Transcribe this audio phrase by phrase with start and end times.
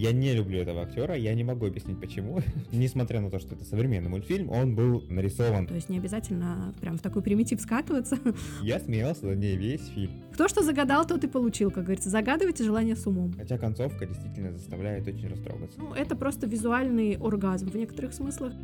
[0.00, 2.40] Я не люблю этого актера, я не могу объяснить почему.
[2.72, 5.66] Несмотря на то, что это современный мультфильм, он был нарисован.
[5.66, 8.18] То есть не обязательно прям в такой примитив скатываться.
[8.62, 10.12] Я смеялся на ней весь фильм.
[10.32, 12.08] Кто что загадал, тот и получил, как говорится.
[12.08, 13.34] Загадывайте желание с умом.
[13.34, 15.78] Хотя концовка действительно заставляет очень растрогаться.
[15.78, 18.54] Ну, это просто визуальный оргазм в некоторых смыслах.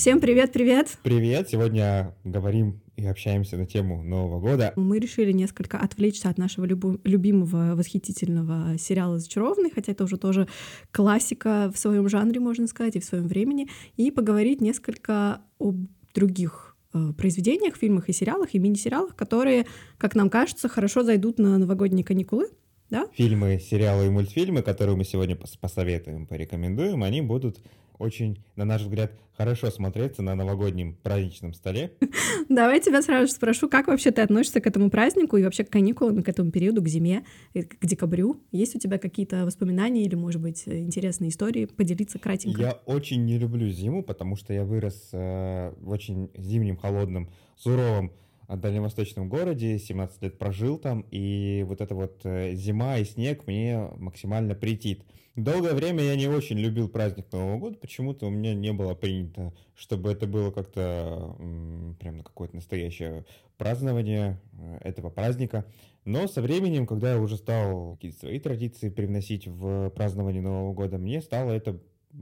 [0.00, 0.96] Всем привет-привет!
[1.02, 1.50] Привет!
[1.50, 4.72] Сегодня говорим и общаемся на тему Нового года.
[4.74, 10.48] Мы решили несколько отвлечься от нашего любу- любимого восхитительного сериала «Зачарованный», хотя это уже тоже
[10.90, 13.68] классика в своем жанре, можно сказать, и в своем времени,
[13.98, 15.76] и поговорить несколько об
[16.14, 19.66] других э, произведениях, фильмах и сериалах, и мини-сериалах, которые,
[19.98, 22.48] как нам кажется, хорошо зайдут на новогодние каникулы.
[22.88, 23.06] Да?
[23.12, 27.60] Фильмы, сериалы и мультфильмы, которые мы сегодня пос- посоветуем, порекомендуем, они будут
[28.00, 31.92] очень, на наш взгляд, хорошо смотреться на новогоднем праздничном столе.
[32.48, 35.70] Давай тебя сразу же спрошу, как вообще ты относишься к этому празднику и вообще к
[35.70, 38.40] каникулам, к этому периоду, к зиме, э, к декабрю?
[38.52, 41.66] Есть у тебя какие-то воспоминания или, может быть, интересные истории?
[41.66, 42.60] Поделиться кратенько.
[42.60, 48.06] Я очень не люблю зиму, потому что я вырос э, в очень зимнем, холодном, суровом
[48.06, 48.10] э,
[48.56, 53.88] дальневосточном городе, 17 лет прожил там, и вот эта вот э, зима и снег мне
[53.96, 55.04] максимально претит.
[55.36, 59.54] Долгое время я не очень любил праздник Нового года, почему-то у меня не было принято,
[59.74, 61.36] чтобы это было как-то
[62.00, 63.24] прям на какое-то настоящее
[63.56, 65.64] празднование э, этого праздника.
[66.04, 70.98] Но со временем, когда я уже стал какие-то свои традиции привносить в празднование Нового года,
[70.98, 71.78] мне стало это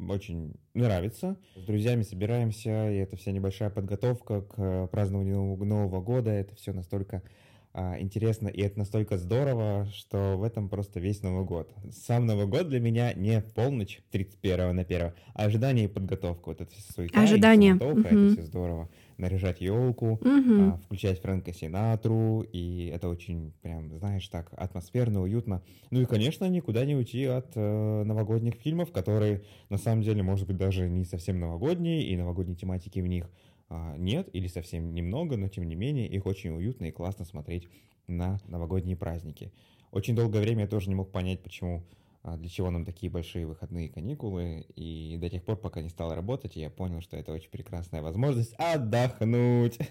[0.08, 1.36] очень нравится.
[1.56, 6.30] С друзьями собираемся, и это вся небольшая подготовка к празднованию Нового, Нового года.
[6.30, 7.22] Это все настолько
[7.80, 11.72] а, интересно, и это настолько здорово, что в этом просто весь Новый год.
[11.92, 16.48] Сам Новый год для меня не полночь 31 на 1, а ожидание и подготовка.
[16.48, 17.74] Вот это все суета, и Ожидание.
[17.78, 18.24] суматоха, Мгм.
[18.24, 18.88] это все здорово.
[19.16, 20.60] Наряжать елку, Мгм.
[20.72, 25.62] а, включать Фрэнка Синатру, и это очень, прям, знаешь, так атмосферно, уютно.
[25.92, 30.48] Ну и, конечно, никуда не уйти от э, новогодних фильмов, которые, на самом деле, может
[30.48, 33.30] быть, даже не совсем новогодние, и новогодней тематики в них
[33.70, 37.68] нет, или совсем немного, но, тем не менее, их очень уютно и классно смотреть
[38.06, 39.52] на новогодние праздники.
[39.90, 41.84] Очень долгое время я тоже не мог понять, почему,
[42.22, 46.14] а, для чего нам такие большие выходные каникулы, и до тех пор, пока не стал
[46.14, 49.78] работать, я понял, что это очень прекрасная возможность отдохнуть.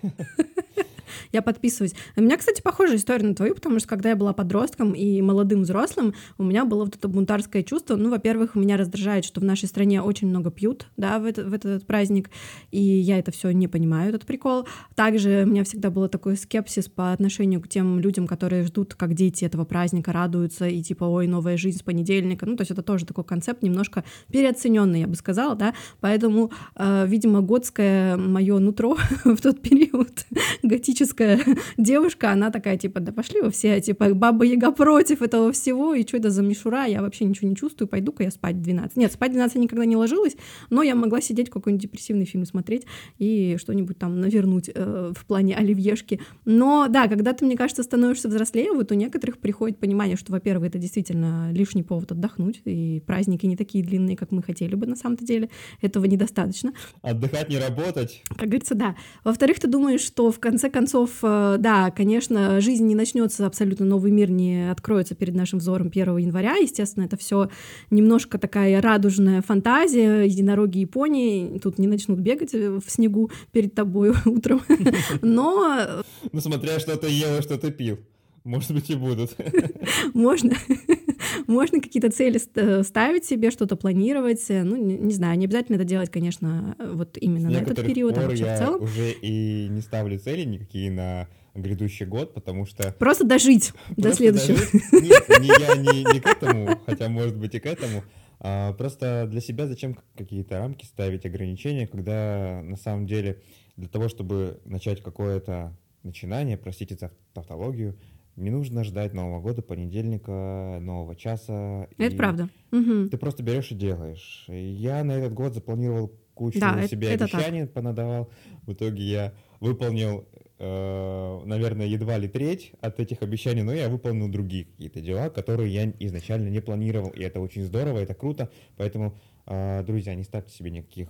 [1.32, 1.94] Я подписываюсь.
[2.16, 5.62] У меня, кстати, похожая история на твою, потому что когда я была подростком и молодым
[5.62, 7.96] взрослым, у меня было вот это бунтарское чувство.
[7.96, 11.54] Ну, во-первых, меня раздражает, что в нашей стране очень много пьют, да, в этот, в
[11.54, 12.30] этот праздник,
[12.72, 14.68] и я это все не понимаю, этот прикол.
[14.96, 19.14] Также у меня всегда был такой скепсис по отношению к тем людям, которые ждут, как
[19.14, 22.46] дети этого праздника, радуются, и типа, ой, новая жизнь с понедельника.
[22.46, 25.74] Ну, то есть это тоже такой концепт немножко переоцененный, я бы сказала, да.
[26.00, 30.26] Поэтому, э, видимо, готское мое нутро в тот период,
[30.98, 31.40] готическая
[31.78, 36.06] девушка, она такая, типа, да пошли вы все, типа, баба Яга против этого всего, и
[36.06, 38.98] что это за мишура, я вообще ничего не чувствую, пойду-ка я спать в 12.
[38.98, 40.36] Нет, спать в 12 я никогда не ложилась,
[40.70, 42.86] но я могла сидеть какой-нибудь депрессивный фильм смотреть
[43.20, 46.20] и что-нибудь там навернуть э, в плане оливьешки.
[46.46, 50.70] Но да, когда ты, мне кажется, становишься взрослее, вот у некоторых приходит понимание, что, во-первых,
[50.70, 54.96] это действительно лишний повод отдохнуть, и праздники не такие длинные, как мы хотели бы на
[54.96, 55.50] самом-то деле,
[55.82, 56.74] этого недостаточно.
[57.02, 58.24] Отдыхать, не работать.
[58.30, 58.96] Как говорится, да.
[59.24, 64.12] Во-вторых, ты думаешь, что в конце концов, э, да, конечно, жизнь не начнется, абсолютно новый
[64.12, 66.56] мир не откроется перед нашим взором 1 января.
[66.56, 67.50] Естественно, это все
[67.90, 74.14] немножко такая радужная фантазия, единороги Японии тут не начнут бегать э, в снегу перед тобой
[74.26, 74.62] утром.
[75.22, 78.00] Но Ну, смотря что ты ел и что ты пил.
[78.48, 79.36] Может быть, и будут.
[80.14, 80.56] можно,
[81.48, 84.46] можно какие-то цели э, ставить себе, что-то планировать.
[84.48, 87.58] э, Ну, не, не знаю, не обязательно это делать, конечно, э, вот именно С на
[87.58, 88.84] этот период, а вообще в целом.
[88.84, 92.94] уже и не ставлю цели никакие на грядущий год, потому что...
[92.94, 94.60] Просто дожить до следующего.
[94.94, 98.04] Нет, не, я не, не к этому, хотя, может быть, и к этому.
[98.40, 103.42] А просто для себя зачем какие-то рамки ставить, ограничения, когда на самом деле
[103.76, 107.98] для того, чтобы начать какое-то начинание, простите за тавтологию,
[108.38, 111.88] не нужно ждать Нового года, понедельника, нового часа.
[111.98, 112.50] Это и правда.
[112.72, 114.46] Ты просто берешь и делаешь.
[114.48, 117.34] Я на этот год запланировал кучу Да, это- себе это так.
[117.34, 118.30] обещаний, понадавал.
[118.68, 120.28] В итоге я выполнил,
[120.60, 125.74] э, наверное, едва ли треть от этих обещаний, но я выполнил другие какие-то дела, которые
[125.74, 127.10] я изначально не планировал.
[127.10, 128.52] И это очень здорово, это круто.
[128.78, 129.18] Поэтому,
[129.48, 131.10] э, друзья, не ставьте себе никаких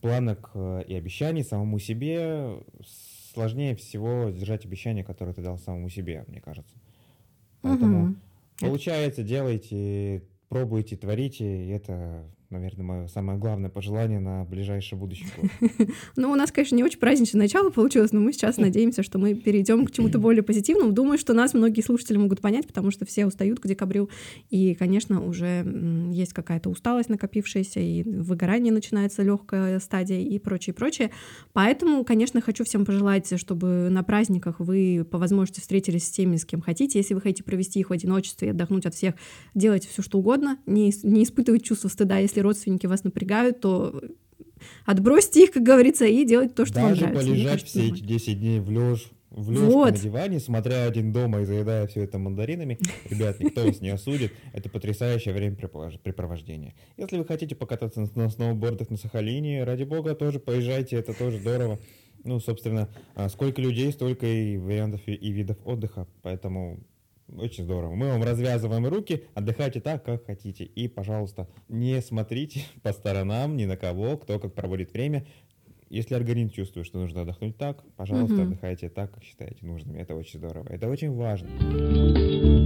[0.00, 2.62] планок э, и обещаний самому себе.
[3.32, 6.76] Сложнее всего сдержать обещания, которые ты дал самому себе, мне кажется.
[7.62, 8.20] Поэтому Мгм.
[8.60, 15.28] Получается, делайте, пробуйте, творите, и это наверное, мое самое главное пожелание на ближайшее будущее.
[16.16, 19.34] Ну, у нас, конечно, не очень праздничное начало получилось, но мы сейчас надеемся, что мы
[19.34, 20.92] перейдем к чему-то более позитивному.
[20.92, 24.08] Думаю, что нас многие слушатели могут понять, потому что все устают к декабрю.
[24.50, 25.64] И, конечно, уже
[26.12, 31.10] есть какая-то усталость накопившаяся, и выгорание начинается легкая стадия и прочее, прочее.
[31.52, 36.44] Поэтому, конечно, хочу всем пожелать, чтобы на праздниках вы по возможности встретились с теми, с
[36.44, 36.98] кем хотите.
[36.98, 39.14] Если вы хотите провести их в одиночестве и отдохнуть от всех,
[39.54, 40.58] делайте все, что угодно.
[40.66, 42.18] Не, не испытывайте чувство стыда.
[42.18, 44.02] Если родственники вас напрягают, то
[44.84, 47.26] отбросьте их, как говорится, и делайте то, что Даже вам нравится.
[47.26, 49.92] полежать кажется, все эти 10 дней в лёж в лёжку вот.
[49.92, 52.78] на диване, смотря один дома и заедая все это мандаринами.
[53.08, 54.32] Ребят, никто вас не осудит.
[54.52, 56.74] Это потрясающее времяпрепровождение.
[56.98, 61.78] Если вы хотите покататься на сноубордах на Сахалине, ради бога, тоже поезжайте, это тоже здорово.
[62.24, 66.06] Ну, собственно, а, сколько людей, столько и вариантов и видов отдыха.
[66.22, 66.80] Поэтому
[67.38, 67.94] очень здорово.
[67.94, 70.64] Мы вам развязываем руки, отдыхайте так, как хотите.
[70.64, 75.26] И, пожалуйста, не смотрите по сторонам ни на кого, кто как проводит время.
[75.90, 78.42] Если организм чувствует, что нужно отдохнуть так, пожалуйста, угу.
[78.44, 79.96] отдыхайте так, как считаете нужным.
[79.96, 80.66] Это очень здорово.
[80.70, 82.61] Это очень важно.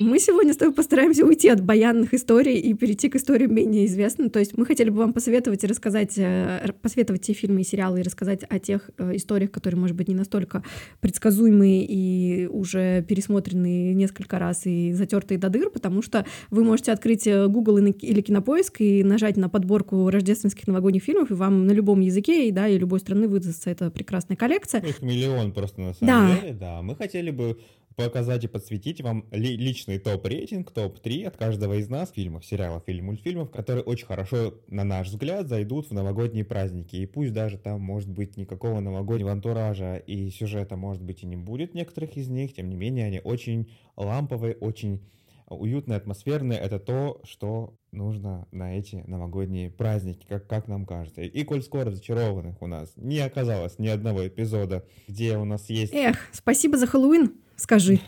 [0.00, 4.30] Мы сегодня с тобой постараемся уйти от баянных историй и перейти к историям менее известным.
[4.30, 7.98] То есть мы хотели бы вам посоветовать и рассказать, э, посоветовать те фильмы и сериалы
[7.98, 10.62] и рассказать о тех э, историях, которые, может быть, не настолько
[11.00, 17.26] предсказуемые и уже пересмотренные несколько раз и затертые до дыр, потому что вы можете открыть
[17.26, 22.00] э, Google или Кинопоиск и нажать на подборку рождественских новогодних фильмов, и вам на любом
[22.00, 24.80] языке и, да, и любой страны выдастся эта прекрасная коллекция.
[24.80, 26.40] Их миллион просто на самом да.
[26.40, 26.82] деле, да.
[26.82, 27.58] Мы хотели бы
[27.98, 33.00] показать и подсветить вам ли, личный топ-рейтинг, топ-3 от каждого из нас фильмов, сериалов или
[33.00, 36.94] мультфильмов, которые очень хорошо, на наш взгляд, зайдут в новогодние праздники.
[36.94, 41.34] И пусть даже там, может быть, никакого новогоднего антуража и сюжета, может быть, и не
[41.34, 45.02] будет некоторых из них, тем не менее, они очень ламповые, очень
[45.48, 46.60] уютные, атмосферные.
[46.60, 51.22] Это то, что нужно на эти новогодние праздники, как, как нам кажется.
[51.22, 55.92] И коль скоро зачарованных у нас не оказалось ни одного эпизода, где у нас есть...
[55.92, 58.00] Эх, спасибо за Хэллоуин скажи.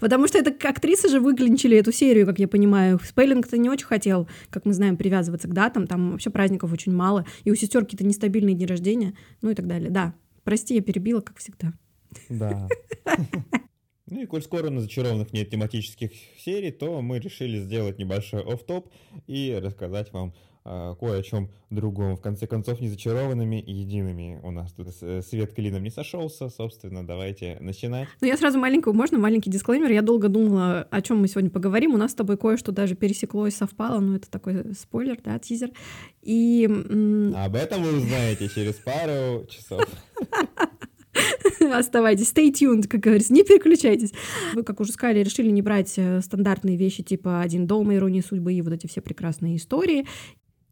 [0.00, 2.98] Потому что это актрисы же выклинчили эту серию, как я понимаю.
[3.02, 5.86] Спейлинг-то не очень хотел, как мы знаем, привязываться к датам.
[5.86, 7.24] Там вообще праздников очень мало.
[7.44, 9.90] И у сестер какие-то нестабильные дни рождения, ну и так далее.
[9.90, 11.72] Да, прости, я перебила, как всегда.
[12.28, 12.68] Да.
[14.10, 18.90] Ну и коль скоро на зачарованных нет тематических серий, то мы решили сделать небольшой оф-топ
[19.26, 20.32] и рассказать вам
[20.98, 22.16] кое о чем другом.
[22.16, 24.88] В конце концов, не зачарованными и едиными у нас тут
[25.24, 26.48] свет клином не сошелся.
[26.48, 28.08] Собственно, давайте начинать.
[28.20, 29.90] Ну, я сразу маленькую, можно маленький дисклеймер?
[29.90, 31.94] Я долго думала, о чем мы сегодня поговорим.
[31.94, 34.00] У нас с тобой кое-что даже пересеклось, совпало.
[34.00, 35.70] Ну, это такой спойлер, да, тизер.
[36.22, 36.64] И...
[36.66, 39.84] Об этом вы узнаете через пару часов.
[41.60, 44.12] Оставайтесь, stay tuned, как говорится, не переключайтесь.
[44.54, 48.52] Вы, как уже сказали, решили не брать э, стандартные вещи типа «Один дом», «Ирония судьбы»
[48.52, 50.06] и вот эти все прекрасные истории.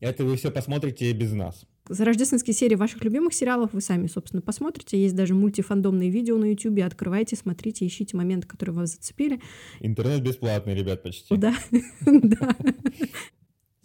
[0.00, 1.66] Это вы все посмотрите без нас.
[1.88, 5.00] За рождественские серии ваших любимых сериалов вы сами, собственно, посмотрите.
[5.00, 6.80] Есть даже мультифандомные видео на YouTube.
[6.80, 9.40] Открывайте, смотрите, ищите моменты, которые вас зацепили.
[9.80, 11.36] Интернет бесплатный, ребят, почти.
[11.36, 11.54] Да,
[12.06, 12.56] да.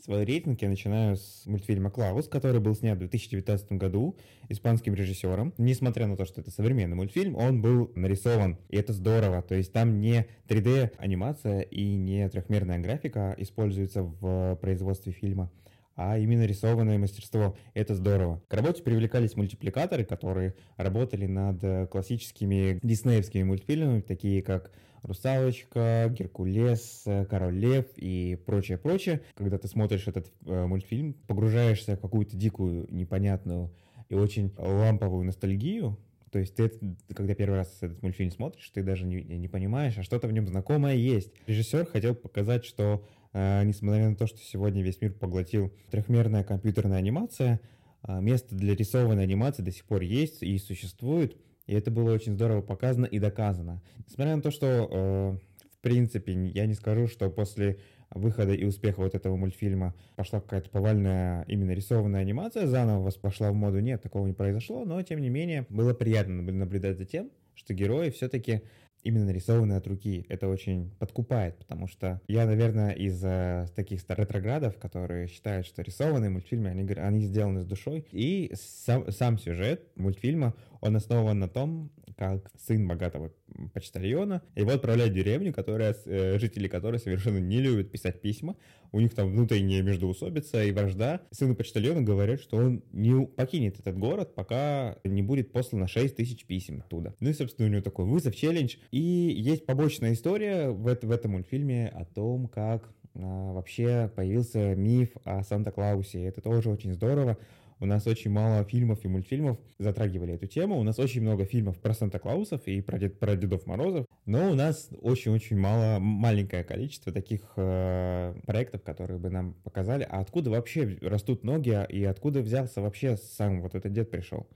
[0.04, 4.18] Свой рейтинг я начинаю с мультфильма «Клаус», который был снят в 2019 году
[4.50, 5.54] испанским режиссером.
[5.60, 9.44] Несмотря на то, что это современный мультфильм, он был нарисован, и это здорово.
[9.44, 15.52] То есть там не 3D-анимация и не трехмерная графика используется в производстве фильма,
[15.96, 17.56] а именно рисованное мастерство.
[17.74, 18.42] Это здорово.
[18.48, 24.72] К работе привлекались мультипликаторы, которые работали над э, классическими диснеевскими мультфильмами, такие как
[25.04, 29.22] «Русалочка», «Геркулес», э, «Король лев» и прочее-прочее.
[29.36, 33.72] Когда ты смотришь этот э, мультфильм, погружаешься в какую-то дикую, непонятную
[34.10, 35.98] и очень ламповую ностальгию,
[36.32, 36.72] то есть ты,
[37.14, 40.48] когда первый раз этот мультфильм смотришь, ты даже не, не понимаешь, а что-то в нем
[40.48, 41.34] знакомое есть.
[41.46, 47.62] Режиссер хотел показать, что несмотря на то, что сегодня весь мир поглотил трехмерная компьютерная анимация,
[48.08, 51.38] э, место для рисованной анимации до сих пор есть и существует.
[51.68, 53.82] И это было очень здорово показано и доказано.
[54.08, 55.38] Несмотря на то, что, э,
[55.74, 57.80] в принципе, я не скажу, что после
[58.14, 63.56] выхода и успеха вот этого мультфильма пошла какая-то повальная именно рисованная анимация, заново пошла в
[63.56, 63.80] моду.
[63.80, 68.10] Нет, такого не произошло, но тем не менее было приятно наблюдать за тем, что герои
[68.10, 68.64] все-таки
[69.04, 70.26] именно нарисованные от руки.
[70.30, 76.30] Это очень подкупает, потому что я, наверное, из э, таких ретроградов, которые считают, что рисованные
[76.30, 78.06] мультфильмы, они, они сделаны с душой.
[78.12, 83.32] И сам, сам сюжет мультфильма, Он основан на том, как сын богатого
[83.74, 88.56] почтальона, его отправляют в деревню, которая, э, жители которой совершенно не любят писать письма,
[88.92, 91.22] у них там внутренняя междоусобица и вражда.
[91.32, 96.46] Сыну почтальона говорят, что он не покинет этот город, пока не будет послано 6 тысяч
[96.46, 97.16] писем оттуда.
[97.20, 98.76] Ну и, собственно, у него такой вызов, челлендж.
[98.92, 105.10] И есть побочная история в, в этом мультфильме о том, как а, вообще появился миф
[105.24, 106.24] о Санта-Клаусе.
[106.26, 107.38] Это тоже очень здорово.
[107.82, 110.78] У нас очень мало фильмов и мультфильмов затрагивали эту тему.
[110.80, 114.06] У нас очень много фильмов про Санта-Клаусов и про, Дед, про Дедов Морозов.
[114.28, 120.08] Но у нас очень-очень мало, маленькое количество таких э, проектов, которые бы нам показали.
[120.08, 124.48] А откуда вообще растут ноги и откуда взялся вообще сам вот этот дед пришел?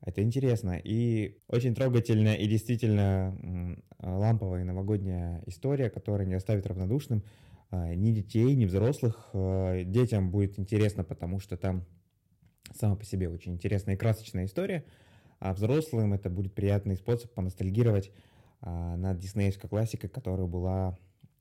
[0.00, 7.22] Это интересно и очень трогательная и действительно ламповая новогодняя история, которая не оставит равнодушным
[7.70, 9.28] э, ни детей, ни взрослых.
[9.34, 11.84] Э, детям будет интересно, потому что там
[12.74, 14.84] сама по себе очень интересная и красочная история,
[15.38, 18.10] а взрослым это будет приятный способ поностальгировать
[18.60, 20.96] а, над диснеевской классикой, которая была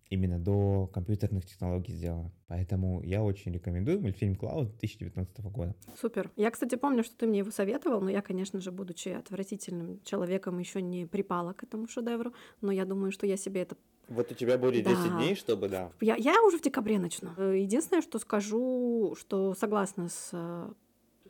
[0.10, 2.32] именно до компьютерных технологий сделана.
[2.48, 5.75] Поэтому я очень рекомендую мультфильм «Клаус» 2019 года.
[6.00, 6.32] Супер.
[6.36, 10.60] Я, кстати, помню, что ты мне его советовал, но я, конечно же, будучи отвратительным человеком,
[10.60, 13.75] еще не припала к этому шедевру, но я думаю, что я себе это
[14.08, 15.17] вот у тебя будет 10 да.
[15.17, 15.91] дней, чтобы, да.
[16.00, 17.29] Я, я уже в декабре начну.
[17.51, 20.29] Единственное, что скажу, что согласна с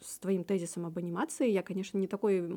[0.01, 1.49] с твоим тезисом об анимации.
[1.49, 2.49] Я, конечно, не такой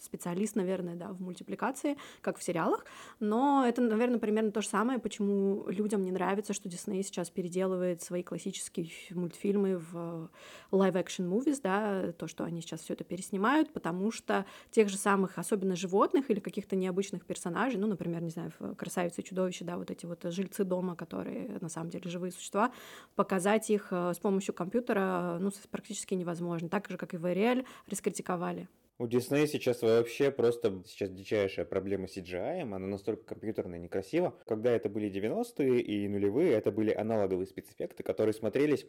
[0.00, 2.84] специалист, наверное, да, в мультипликации, как в сериалах,
[3.20, 8.02] но это, наверное, примерно то же самое, почему людям не нравится, что Дисней сейчас переделывает
[8.02, 10.30] свои классические мультфильмы в
[10.70, 15.38] live-action movies, да, то, что они сейчас все это переснимают, потому что тех же самых,
[15.38, 19.76] особенно животных или каких-то необычных персонажей, ну, например, не знаю, в «Красавице и чудовище», да,
[19.76, 22.72] вот эти вот жильцы дома, которые на самом деле живые существа,
[23.14, 26.68] показать их э, с помощью компьютера, ну, практически невозможно.
[26.68, 28.68] Так же, как и в Ариэль, раскритиковали.
[28.98, 34.34] У Диснея сейчас вообще просто сейчас дичайшая проблема с CGI, она настолько компьютерная и некрасива.
[34.46, 38.86] Когда это были 90-е и нулевые, это были аналоговые спецэффекты, которые смотрелись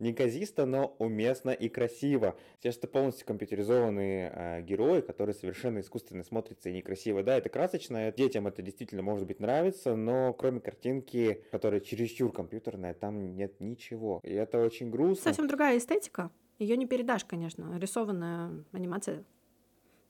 [0.00, 2.36] неказисто, но уместно и красиво.
[2.58, 7.22] Сейчас это полностью компьютеризованные э, герои, которые совершенно искусственно смотрятся и некрасиво.
[7.22, 12.94] Да, это красочно, детям это действительно может быть нравится, но кроме картинки, которая чересчур компьютерная,
[12.94, 14.20] там нет ничего.
[14.24, 15.30] И это очень грустно.
[15.30, 16.30] Совсем другая эстетика.
[16.58, 17.78] Ее не передашь, конечно.
[17.78, 19.24] Рисованная анимация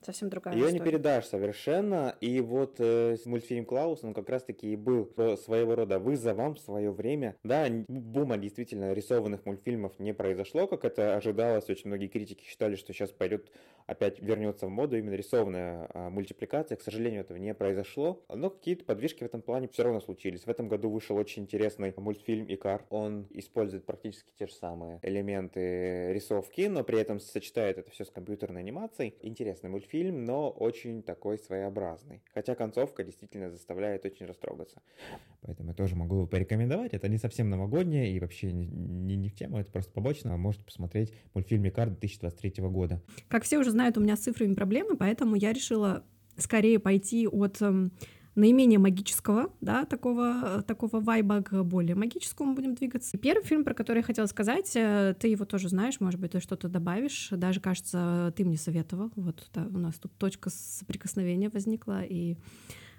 [0.05, 2.17] совсем другая Ее не передашь совершенно.
[2.21, 6.91] И вот э, мультфильм Клаус, он как раз-таки и был своего рода вызовом в свое
[6.91, 7.37] время.
[7.43, 11.69] Да, бума действительно рисованных мультфильмов не произошло, как это ожидалось.
[11.69, 13.51] Очень многие критики считали, что сейчас пойдет
[13.87, 16.77] опять вернется в моду именно рисованная а, мультипликация.
[16.77, 20.45] К сожалению, этого не произошло, но какие-то подвижки в этом плане все равно случились.
[20.45, 22.85] В этом году вышел очень интересный мультфильм «Икар».
[22.91, 28.11] Он использует практически те же самые элементы рисовки, но при этом сочетает это все с
[28.11, 29.15] компьютерной анимацией.
[29.23, 32.23] Интересный мультфильм, но очень такой своеобразный.
[32.33, 34.81] Хотя концовка действительно заставляет очень растрогаться.
[35.43, 36.95] Поэтому я тоже могу порекомендовать.
[36.95, 40.35] Это не совсем новогоднее и вообще не, не, не в тему, это просто побочно.
[40.35, 43.03] А можете посмотреть мультфильм «Икар» 2023 года.
[43.29, 46.05] Как все уже знают, у меня с цифрами проблемы, поэтому я решила
[46.37, 47.93] скорее пойти от эм,
[48.35, 53.17] наименее магического, да, такого, такого вайба к более магическому будем двигаться.
[53.19, 56.41] Первый фильм, про который я хотела сказать, э, ты его тоже знаешь, может быть, ты
[56.41, 62.03] что-то добавишь, даже, кажется, ты мне советовал, вот да, у нас тут точка соприкосновения возникла,
[62.03, 62.37] и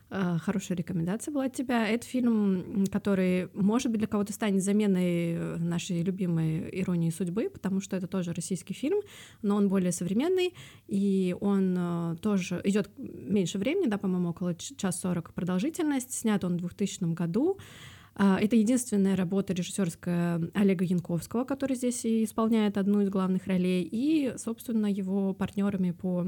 [0.10, 1.88] хорошая рекомендация была от тебя.
[1.88, 7.82] Это фильм, который, может быть, для кого-то станет заменой э, нашей любимой «Иронии судьбы», потому
[7.82, 9.02] что это тоже российский фильм,
[9.42, 10.54] но он более современный,
[10.88, 16.14] и он э, тоже идет меньше времени, да, по-моему, около час сорок продолжительность.
[16.14, 17.58] Снят он в 2000 году.
[18.18, 24.34] Это единственная работа режиссерская Олега Янковского, который здесь и исполняет одну из главных ролей, и,
[24.38, 26.28] собственно, его партнерами по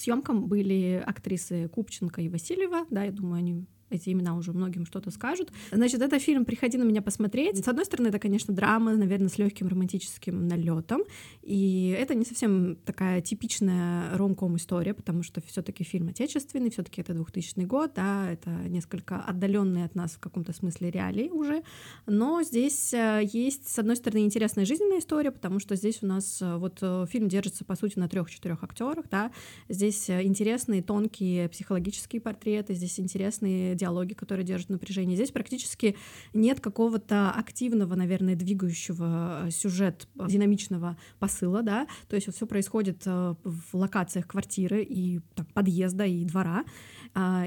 [0.00, 5.10] съемкам были актрисы Купченко и Васильева, да, я думаю, они эти имена уже многим что-то
[5.10, 5.52] скажут.
[5.72, 7.64] Значит, это фильм «Приходи на меня посмотреть».
[7.64, 11.02] С одной стороны, это, конечно, драма, наверное, с легким романтическим налетом.
[11.42, 17.14] И это не совсем такая типичная ромком история, потому что все-таки фильм отечественный, все-таки это
[17.14, 21.62] 2000 год, да, это несколько отдаленные от нас в каком-то смысле реалии уже.
[22.06, 26.40] Но здесь э, есть, с одной стороны, интересная жизненная история, потому что здесь у нас
[26.42, 29.30] э, вот э, фильм держится, по сути, на трех-четырех актерах, да.
[29.68, 35.16] Здесь интересные, тонкие психологические портреты, здесь интересные диалоги, которые держат напряжение.
[35.16, 35.96] Здесь практически
[36.34, 42.46] нет какого-то активного, наверное, двигающего э, сюжет э, динамичного посыла, да, то есть вот все
[42.46, 46.64] происходит э, в локациях квартиры и так, подъезда и двора,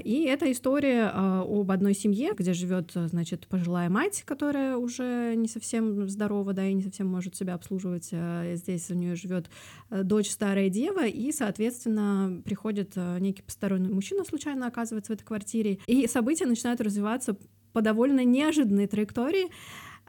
[0.04, 5.48] и это история а, об одной семье, где живет, значит, пожилая мать, которая уже не
[5.48, 8.10] совсем здорова, да, и не совсем может себя обслуживать.
[8.12, 9.50] А, здесь у нее живет
[9.90, 16.08] дочь старая дева, и, соответственно, приходит некий посторонний мужчина, случайно оказывается в этой квартире, и
[16.08, 17.38] события начинают развиваться
[17.74, 19.48] по довольно неожиданной траектории.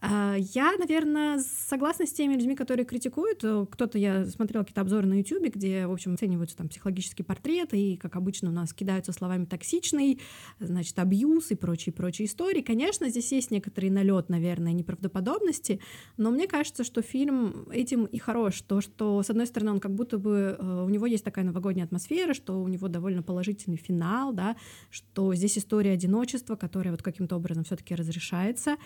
[0.04, 3.38] А, я, наверное, согласна с теми людьми, которые критикуют.
[3.38, 7.96] Кто-то, я смотрела какие-то обзоры на YouTube, где, в общем, оцениваются там психологические портреты, и,
[7.96, 10.20] как обычно, у нас кидаются словами «токсичный»,
[10.58, 12.62] значит, абьюз и прочие-прочие истории.
[12.62, 15.78] Конечно, здесь есть некоторый налет, наверное, неправдоподобности,
[16.16, 18.60] но мне кажется, что фильм этим и хорош.
[18.62, 20.56] То, что, с одной стороны, он как будто бы...
[20.58, 24.56] Э, у него есть такая новогодняя атмосфера, что у него довольно положительный финал, да,
[24.90, 28.76] что здесь история одиночества, которая вот каким-то образом все таки разрешается.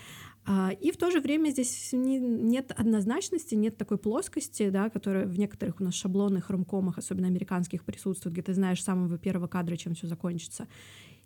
[0.48, 5.26] А, и в то же время здесь не, нет однозначности, нет такой плоскости, да, которая
[5.26, 9.48] в некоторых у нас шаблонных ромкомах, особенно американских, присутствует, где ты знаешь с самого первого
[9.48, 10.68] кадра, чем все закончится.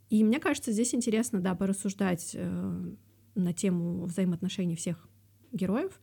[0.09, 2.93] И мне кажется, здесь интересно, да, порассуждать э,
[3.35, 5.07] на тему взаимоотношений всех
[5.53, 6.01] героев.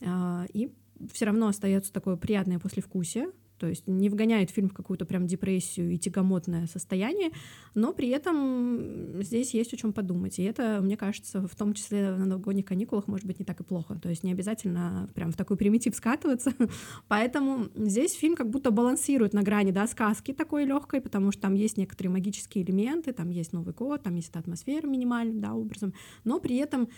[0.00, 0.72] Э, и
[1.12, 3.26] все равно остается такое приятное послевкусие,
[3.58, 7.30] то есть не вгоняет фильм в какую-то прям депрессию и тягомотное состояние,
[7.74, 10.38] но при этом здесь есть о чем подумать.
[10.38, 13.64] И это, мне кажется, в том числе на новогодних каникулах может быть не так и
[13.64, 13.98] плохо.
[14.02, 16.52] То есть не обязательно прям в такой примитив скатываться.
[17.08, 21.54] Поэтому здесь фильм как будто балансирует на грани да, сказки такой легкой, потому что там
[21.54, 25.94] есть некоторые магические элементы, там есть Новый год, там есть эта атмосфера минимальным да, образом,
[26.24, 26.88] но при этом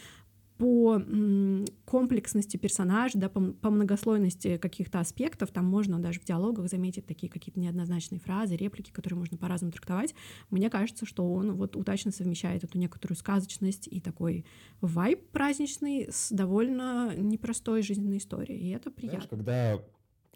[0.58, 1.00] по
[1.84, 7.30] комплексности персонажа, да, по, по многослойности каких-то аспектов, там можно даже в диалогах заметить такие
[7.30, 10.14] какие-то неоднозначные фразы, реплики, которые можно по-разному трактовать.
[10.50, 14.44] Мне кажется, что он вот удачно совмещает эту некоторую сказочность и такой
[14.80, 19.20] вайб праздничный с довольно непростой жизненной историей, и это приятно.
[19.20, 19.82] Знаешь, когда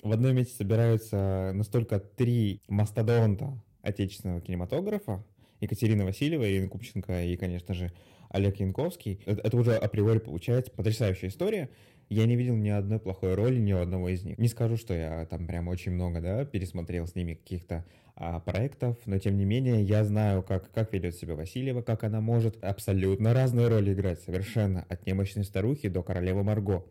[0.03, 5.25] в одном месте собираются настолько три мастодонта отечественного кинематографа,
[5.61, 7.93] Екатерина Васильева, Ирина Купченко и, конечно же,
[8.31, 9.21] Олег Янковский.
[9.27, 11.69] Это, это уже априори получается потрясающая история.
[12.09, 14.39] Я не видел ни одной плохой роли ни у одного из них.
[14.39, 17.85] Не скажу, что я там прям очень много, да, пересмотрел с ними каких-то
[18.17, 22.21] а, проектов, но тем не менее я знаю, как, как ведет себя Васильева, как она
[22.21, 26.85] может абсолютно разные роли играть, совершенно, от немощной старухи до королевы Марго.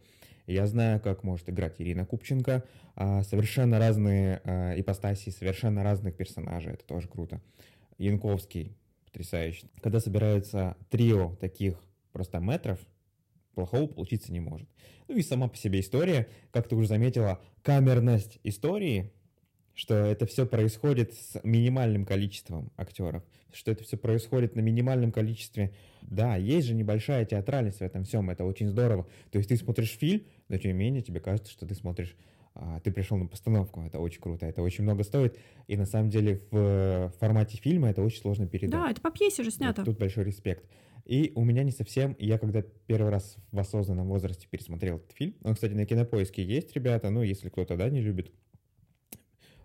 [0.47, 2.63] Я знаю, как может играть Ирина Купченко,
[2.95, 7.41] а, совершенно разные а, ипостаси, совершенно разных персонажей, это тоже круто.
[7.97, 8.75] Янковский,
[9.09, 9.67] потрясающе.
[9.81, 12.79] Когда собирается трио таких просто метров,
[13.55, 14.69] плохого получиться не может.
[15.07, 19.11] Ну и сама по себе история, как ты уже заметила, камерность истории,
[19.73, 25.73] что это все происходит с минимальным количеством актеров, что это все происходит на минимальном количестве.
[26.01, 29.07] Да, есть же небольшая театральность в этом всем, это очень здорово.
[29.31, 32.15] То есть ты смотришь фильм, но тем не менее тебе кажется, что ты смотришь
[32.83, 36.41] ты пришел на постановку, это очень круто, это очень много стоит, и на самом деле
[36.51, 38.71] в формате фильма это очень сложно передать.
[38.71, 39.81] Да, это по пьесе же снято.
[39.81, 40.69] Вот тут большой респект.
[41.05, 45.35] И у меня не совсем, я когда первый раз в осознанном возрасте пересмотрел этот фильм,
[45.43, 48.31] он, кстати, на Кинопоиске есть, ребята, ну, если кто-то, да, не любит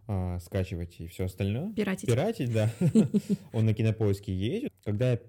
[0.07, 1.73] а, скачивать и все остальное.
[1.73, 2.09] Пиратить.
[2.09, 2.71] Пиратить, да.
[3.53, 4.69] Он на Кинопоиске есть.
[4.85, 5.21] Когда я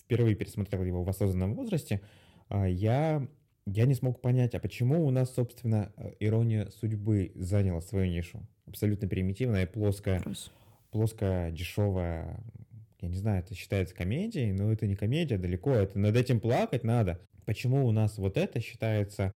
[0.00, 2.00] впервые пересмотрел его в осознанном возрасте,
[2.48, 3.26] а, я
[3.66, 8.40] я не смог понять, а почему у нас, собственно, э, ирония судьбы заняла свою нишу?
[8.66, 10.52] Абсолютно примитивная, плоская, Вопрос.
[10.90, 12.40] плоская, дешевая.
[13.00, 15.70] Я не знаю, это считается комедией, но это не комедия далеко.
[15.72, 17.20] Это над этим плакать надо.
[17.44, 19.32] Почему у нас вот это считается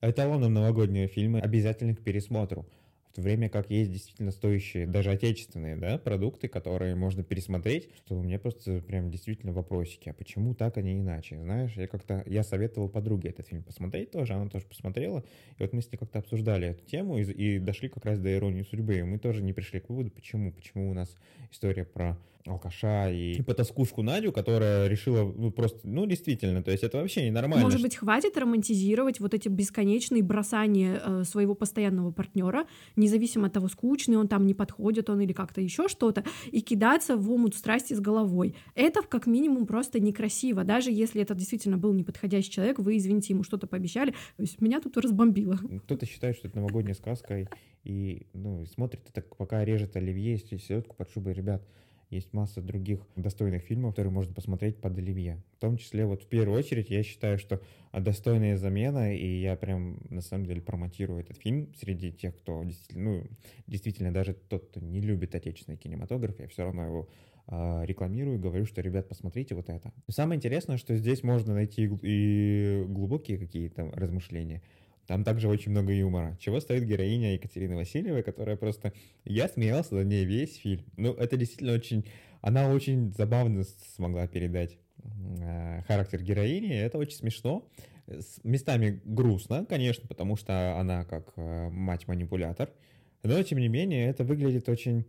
[0.00, 2.66] эталоном новогоднего фильма, обязательным к пересмотру?
[3.10, 8.16] В то время как есть действительно стоящие, даже отечественные, да, продукты, которые можно пересмотреть, что
[8.16, 11.40] у меня просто прям действительно вопросики, а почему так, а не иначе?
[11.40, 15.24] Знаешь, я как-то, я советовал подруге этот фильм посмотреть тоже, она тоже посмотрела,
[15.58, 18.32] и вот мы с ней как-то обсуждали эту тему и, и дошли как раз до
[18.32, 21.16] иронии судьбы, и мы тоже не пришли к выводу, почему, почему у нас
[21.50, 26.98] история про алкаша и потаскушку Надю, которая решила, ну, просто, ну, действительно, то есть это
[26.98, 27.64] вообще ненормально.
[27.64, 33.68] Может быть, хватит романтизировать вот эти бесконечные бросания э, своего постоянного партнера, независимо от того,
[33.68, 37.94] скучный он там, не подходит он или как-то еще что-то, и кидаться в омут страсти
[37.94, 38.54] с головой.
[38.74, 43.42] Это как минимум просто некрасиво, даже если это действительно был неподходящий человек, вы, извините, ему
[43.42, 45.58] что-то пообещали, то есть меня тут разбомбило.
[45.84, 47.46] Кто-то считает, что это новогодняя сказка,
[47.84, 51.62] и, ну, смотрит это, пока режет оливье, селедку под шубой, ребят,
[52.10, 55.42] есть масса других достойных фильмов, которые можно посмотреть под Оливье.
[55.56, 57.60] В том числе, вот в первую очередь, я считаю, что
[57.92, 63.10] достойная замена, и я прям на самом деле промотирую этот фильм среди тех, кто действительно,
[63.10, 63.26] ну,
[63.66, 67.08] действительно даже тот, кто не любит отечественный кинематограф, я все равно его
[67.46, 69.92] э, рекламирую, говорю, что, ребят, посмотрите вот это.
[70.08, 74.62] Самое интересное, что здесь можно найти и глубокие какие-то размышления,
[75.10, 76.38] там также очень много юмора.
[76.38, 78.92] Чего стоит героиня Екатерины Васильевой, которая просто...
[79.24, 80.84] Я смеялся за ней весь фильм.
[80.96, 82.04] Ну, это действительно очень
[82.42, 84.78] она очень забавно смогла передать
[85.40, 87.68] э, характер героини, это очень смешно.
[88.06, 92.70] С местами грустно, конечно, потому что она как э, мать-манипулятор,
[93.24, 95.06] но, тем не менее, это выглядит очень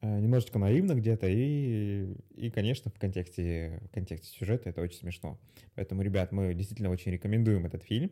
[0.00, 5.38] э, немножечко наивно где-то, и, и, конечно, в контексте, в контексте сюжета это очень смешно.
[5.74, 8.10] Поэтому, ребят, мы действительно очень рекомендуем этот фильм.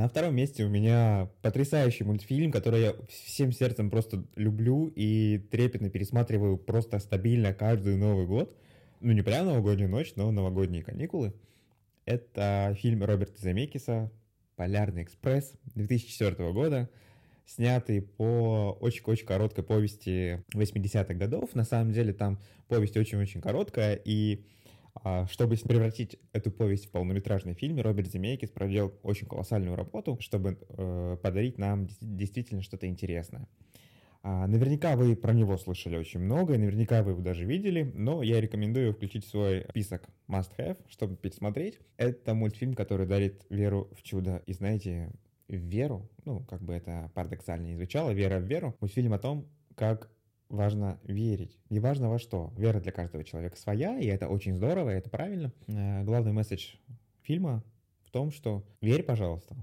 [0.00, 5.90] На втором месте у меня потрясающий мультфильм, который я всем сердцем просто люблю и трепетно
[5.90, 8.56] пересматриваю просто стабильно каждый Новый год.
[9.00, 11.34] Ну, не прямо новогоднюю ночь, но новогодние каникулы.
[12.06, 14.10] Это фильм Роберта Земекиса
[14.56, 16.88] «Полярный экспресс» 2004 года,
[17.46, 21.54] снятый по очень-очень короткой повести 80-х годов.
[21.54, 24.44] На самом деле там повесть очень-очень короткая, и
[25.02, 30.58] а, чтобы превратить эту повесть в полнометражный фильм, Роберт Земекис проделал очень колоссальную работу, чтобы
[30.68, 33.48] э, подарить нам действительно что-то интересное.
[34.22, 38.22] А, наверняка вы про него слышали очень много, и наверняка вы его даже видели, но
[38.22, 41.78] я рекомендую включить свой список must-have, чтобы пересмотреть.
[41.96, 44.42] Это мультфильм, который дарит веру в чудо.
[44.46, 45.10] И знаете,
[45.56, 48.76] веру, ну, как бы это парадоксально не звучало, вера в веру.
[48.80, 50.10] Мультфильм о том, как
[50.48, 51.58] важно верить.
[51.70, 52.52] Не важно во что.
[52.56, 55.52] Вера для каждого человека своя, и это очень здорово, и это правильно.
[55.68, 56.74] Э, главный месседж
[57.22, 57.62] фильма
[58.04, 59.56] в том, что верь, пожалуйста.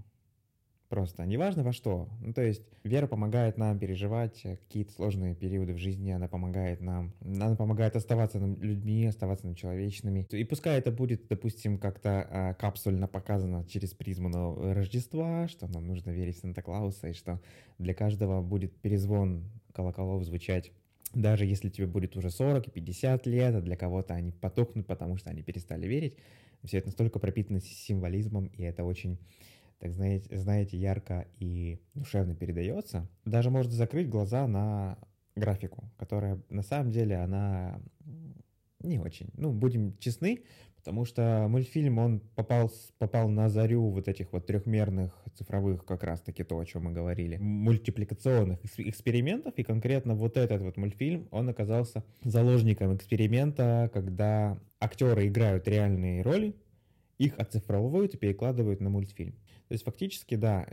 [0.89, 2.08] Просто, неважно во что.
[2.21, 7.12] Ну, то есть, вера помогает нам переживать какие-то сложные периоды в жизни, она помогает нам,
[7.21, 10.26] она помогает оставаться нам людьми, оставаться нам человечными.
[10.32, 14.30] И пускай это будет, допустим, как-то э, капсульно показано через призму
[14.73, 17.41] Рождества, что нам нужно верить в Санта-Клауса, и что
[17.80, 20.71] для каждого будет перезвон колоколов звучать
[21.13, 25.17] даже если тебе будет уже 40 и 50 лет, а для кого-то они потухнут, потому
[25.17, 26.15] что они перестали верить.
[26.63, 29.17] Все это настолько пропитано символизмом, и это очень,
[29.80, 33.08] так знаете, знаете, ярко и душевно передается.
[33.26, 34.98] Даже можно закрыть глаза на
[35.36, 37.80] графику, которая на самом деле она
[38.82, 39.30] не очень.
[39.34, 40.44] Ну, будем честны,
[40.78, 46.44] потому что мультфильм, он попал, попал на зарю вот этих вот трехмерных цифровых, как раз-таки
[46.44, 52.04] то, о чем мы говорили, мультипликационных экспериментов, и конкретно вот этот вот мультфильм, он оказался
[52.24, 56.56] заложником эксперимента, когда актеры играют реальные роли,
[57.18, 59.36] их оцифровывают и перекладывают на мультфильм.
[59.67, 60.65] То есть фактически, да,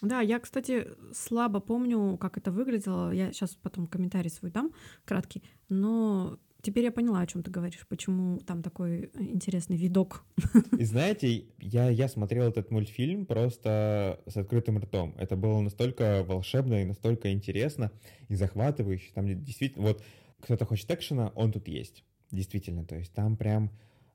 [0.00, 3.10] да, я, кстати, слабо помню, как это выглядело.
[3.10, 4.72] Я сейчас потом комментарий свой дам
[5.04, 5.42] краткий.
[5.68, 10.24] Но Теперь я поняла, о чем ты говоришь, почему там такой э, интересный видок.
[10.78, 15.14] И знаете, я, я смотрел этот мультфильм просто с открытым ртом.
[15.18, 17.92] Это было настолько волшебно и настолько интересно
[18.28, 19.12] и захватывающе.
[19.14, 20.02] Там действительно, вот
[20.40, 22.04] кто-то хочет экшена, он тут есть.
[22.32, 23.70] Действительно, то есть там прям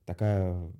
[0.05, 0.71] такая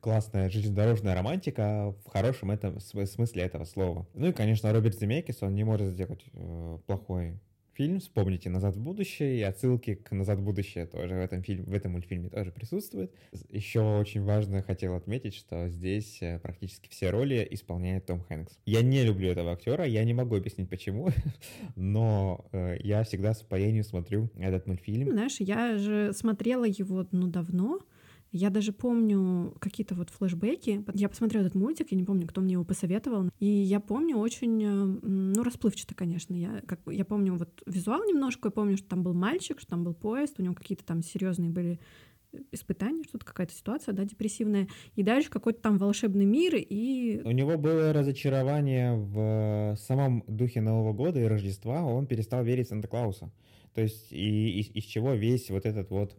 [0.00, 4.06] классная железнодорожная романтика в хорошем этом, смысле этого слова.
[4.14, 7.40] Ну и, конечно, Роберт Земекис, он не может сделать э, плохой
[7.76, 11.64] фильм, вспомните «Назад в будущее», и отсылки к «Назад в будущее» тоже в этом, фильме,
[11.64, 13.12] в этом мультфильме тоже присутствуют.
[13.50, 18.58] Еще очень важно хотел отметить, что здесь э, практически все роли исполняет Том Хэнкс.
[18.64, 21.10] Я не люблю этого актера, я не могу объяснить почему,
[21.76, 25.10] но э, я всегда с упоением смотрю этот мультфильм.
[25.10, 27.80] Знаешь, я же смотрела его ну давно,
[28.36, 30.84] я даже помню какие-то вот флешбеки.
[30.94, 33.30] Я посмотрела этот мультик, я не помню, кто мне его посоветовал.
[33.38, 34.68] И я помню очень, э,
[35.02, 36.34] ну, расплывчато, конечно.
[36.34, 39.84] Я, как, я помню вот визуал немножко, я помню, что там был мальчик, что там
[39.84, 41.80] был поезд, у него какие-то там серьезные были
[42.52, 47.22] испытания, что-то какая-то ситуация, да, депрессивная, и дальше какой-то там волшебный мир, и...
[47.24, 52.68] У него было разочарование в самом духе Нового года и Рождества, он перестал верить в
[52.70, 53.32] Санта-Клауса.
[53.74, 56.16] То есть и, из, из чего весь вот этот вот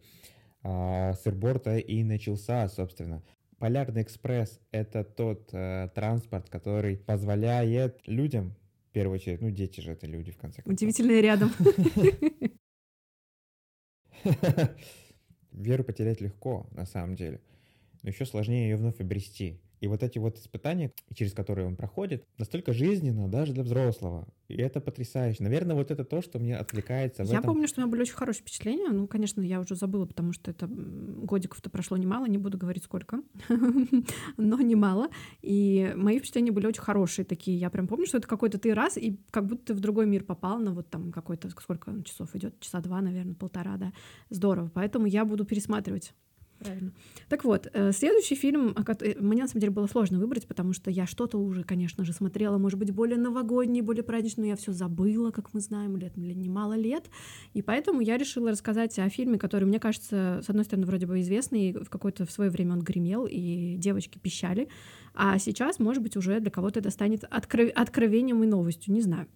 [0.63, 3.24] а, сырборта и начался, собственно.
[3.60, 8.56] Полярный экспресс— это тот э, транспорт, который позволяет людям,
[8.89, 10.74] в первую очередь, ну, дети же это люди, в конце концов.
[10.74, 11.52] Удивительные рядом.
[15.52, 17.41] Веру потерять легко, на самом деле.
[18.04, 19.60] Но еще сложнее ее вновь обрести.
[19.80, 24.28] И вот эти вот испытания, через которые он проходит, настолько жизненно даже для взрослого.
[24.48, 25.44] И это потрясающе.
[25.44, 27.52] Наверное, вот это то, что мне отвлекается в Я этом.
[27.52, 28.90] помню, что у меня были очень хорошие впечатления.
[28.90, 33.22] Ну, конечно, я уже забыла, потому что это годиков-то прошло немало, не буду говорить сколько,
[34.38, 35.10] но немало.
[35.42, 37.58] И мои впечатления были очень хорошие такие.
[37.58, 40.24] Я прям помню, что это какой-то ты раз, и как будто ты в другой мир
[40.24, 43.92] попал на вот там какой-то, сколько часов идет, часа два, наверное, полтора, да.
[44.30, 44.72] Здорово.
[44.74, 46.13] Поэтому я буду пересматривать
[46.60, 46.91] Правильно.
[47.30, 48.76] Так вот, э, следующий фильм,
[49.20, 52.58] мне на самом деле было сложно выбрать, потому что я что-то уже, конечно же, смотрела,
[52.58, 56.74] может быть, более новогодний, более праздничный, но я все забыла, как мы знаем, лет немало
[56.74, 57.10] лет.
[57.54, 61.20] И поэтому я решила рассказать о фильме, который, мне кажется, с одной стороны, вроде бы
[61.20, 64.67] известный, в какое-то в свое время он гремел, и девочки пищали.
[65.13, 67.70] А сейчас, может быть, уже для кого-то это станет откров...
[67.76, 69.28] откровением и новостью, не знаю.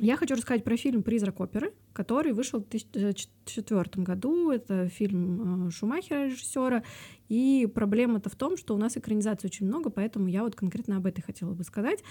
[0.00, 4.50] Я хочу рассказать про фильм «Призрак оперы», который вышел в 2004 году.
[4.50, 6.82] Это фильм э, Шумахера, режиссера.
[7.28, 11.06] И проблема-то в том, что у нас экранизаций очень много, поэтому я вот конкретно об
[11.06, 12.02] этой хотела бы сказать.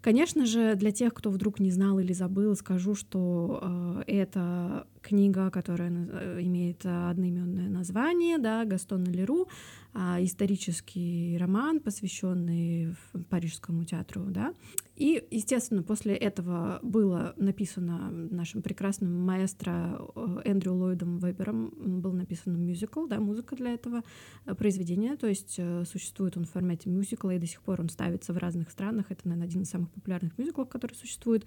[0.00, 5.50] Конечно же, для тех, кто вдруг не знал или забыл, скажу, что э, это книга,
[5.50, 9.48] которая э, имеет одноименное название, да, Гастона Леру,
[9.92, 12.94] э, исторический роман, посвященный
[13.28, 14.54] Парижскому театру, да.
[14.96, 22.62] И, естественно, после этого было написано нашим прекрасным маэстро э, Эндрю Ллойдом Вебером, был написан
[22.62, 24.02] мюзикл, да, музыка для этого
[24.60, 28.34] произведения, то есть э, существует он в формате мюзикла, и до сих пор он ставится
[28.34, 31.46] в разных странах, это, наверное, один из самых популярных мюзиклов, который существует.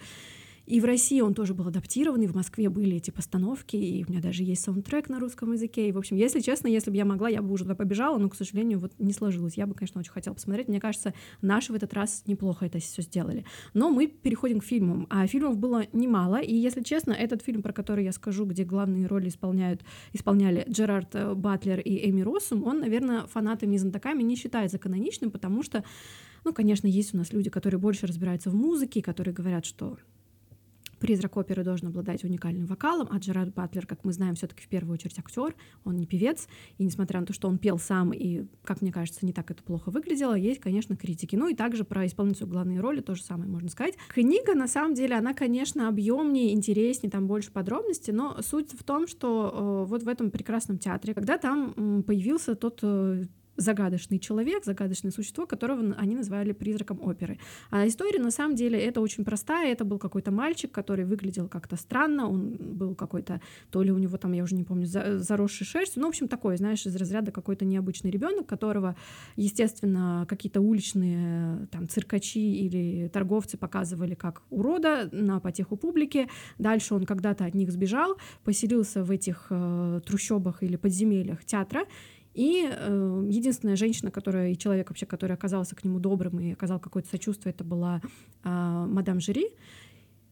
[0.66, 4.10] И в России он тоже был адаптирован, и в Москве были эти постановки, и у
[4.10, 5.90] меня даже есть саундтрек на русском языке.
[5.90, 8.30] И, в общем, если честно, если бы я могла, я бы уже туда побежала, но,
[8.30, 9.58] к сожалению, вот не сложилось.
[9.58, 10.70] Я бы, конечно, очень хотела посмотреть.
[10.70, 13.46] Мне кажется, наши в этот раз неплохо это все сделали.
[13.74, 15.08] Но мы переходим к фильмам.
[15.10, 19.08] А фильмов было немало, и, если честно, этот фильм, про который я скажу, где главные
[19.08, 19.82] роли исполняют,
[20.14, 25.32] исполняли Джерард э, Батлер и Эми Россум, он, наверное, фанатами и знатоками не считается каноничным,
[25.32, 25.84] потому что
[26.46, 29.98] ну, конечно, есть у нас люди, которые больше разбираются в музыке, которые говорят, что
[31.04, 34.94] Призрак оперы должен обладать уникальным вокалом, а Джерард Батлер, как мы знаем, все-таки в первую
[34.94, 38.82] очередь актер, он не певец, и несмотря на то, что он пел сам, и, как
[38.82, 41.36] мне кажется, не так это плохо выглядело, есть, конечно, критики.
[41.36, 43.96] Ну и также про исполнительницу главной роли то же самое можно сказать.
[44.08, 49.06] Книга, на самом деле, она, конечно, объемнее, интереснее, там больше подробностей, но суть в том,
[49.06, 55.12] что э, вот в этом прекрасном театре, когда там появился тот э, загадочный человек, загадочное
[55.12, 57.40] существо, которого они называли призраком оперы.
[57.70, 59.72] А история на самом деле это очень простая.
[59.72, 62.30] Это был какой-то мальчик, который выглядел как-то странно.
[62.30, 66.02] Он был какой-то, то ли у него там, я уже не помню, заросший шерстью.
[66.02, 68.96] Ну, в общем, такой, знаешь, из разряда какой-то необычный ребенок, которого,
[69.36, 76.28] естественно, какие-то уличные там циркачи или торговцы показывали как урода на потеху публики.
[76.58, 81.86] Дальше он когда-то от них сбежал, поселился в этих э, трущобах или подземельях театра
[82.34, 86.80] и э, единственная женщина, которая и человек вообще, который оказался к нему добрым и оказал
[86.80, 88.02] какое-то сочувствие, это была
[88.44, 89.50] э, мадам Жири.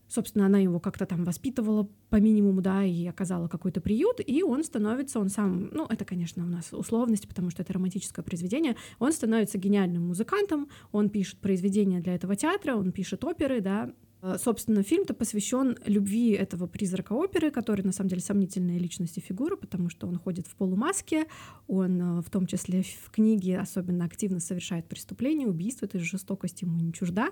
[0.07, 4.65] Собственно, она его как-то там воспитывала по минимуму, да, и оказала какой-то приют, и он
[4.65, 9.13] становится, он сам, ну, это, конечно, у нас условность, потому что это романтическое произведение, он
[9.13, 13.93] становится гениальным музыкантом, он пишет произведения для этого театра, он пишет оперы, да,
[14.37, 19.55] собственно, фильм-то посвящен любви этого призрака оперы, который на самом деле сомнительная личность и фигура,
[19.55, 21.25] потому что он ходит в полумаске,
[21.67, 26.79] он э, в том числе в книге особенно активно совершает преступления, убийства, этой жестокости ему
[26.79, 27.31] не чужда.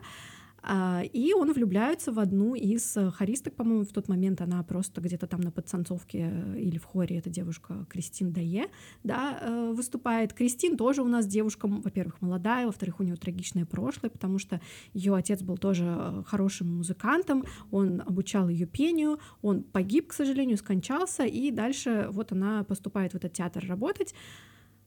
[0.61, 5.01] А, и он влюбляется в одну из э, хористок, по-моему, в тот момент она просто
[5.01, 8.67] где-то там на подцанцовке э, или в хоре, эта девушка Кристин Дае,
[9.03, 10.33] да, э, выступает.
[10.33, 14.59] Кристин тоже у нас девушка, во-первых, молодая, во-вторых, у нее трагичное прошлое, потому что
[14.93, 21.23] ее отец был тоже хорошим музыкантом, он обучал ее пению, он погиб, к сожалению, скончался,
[21.23, 24.13] и дальше вот она поступает в этот театр работать.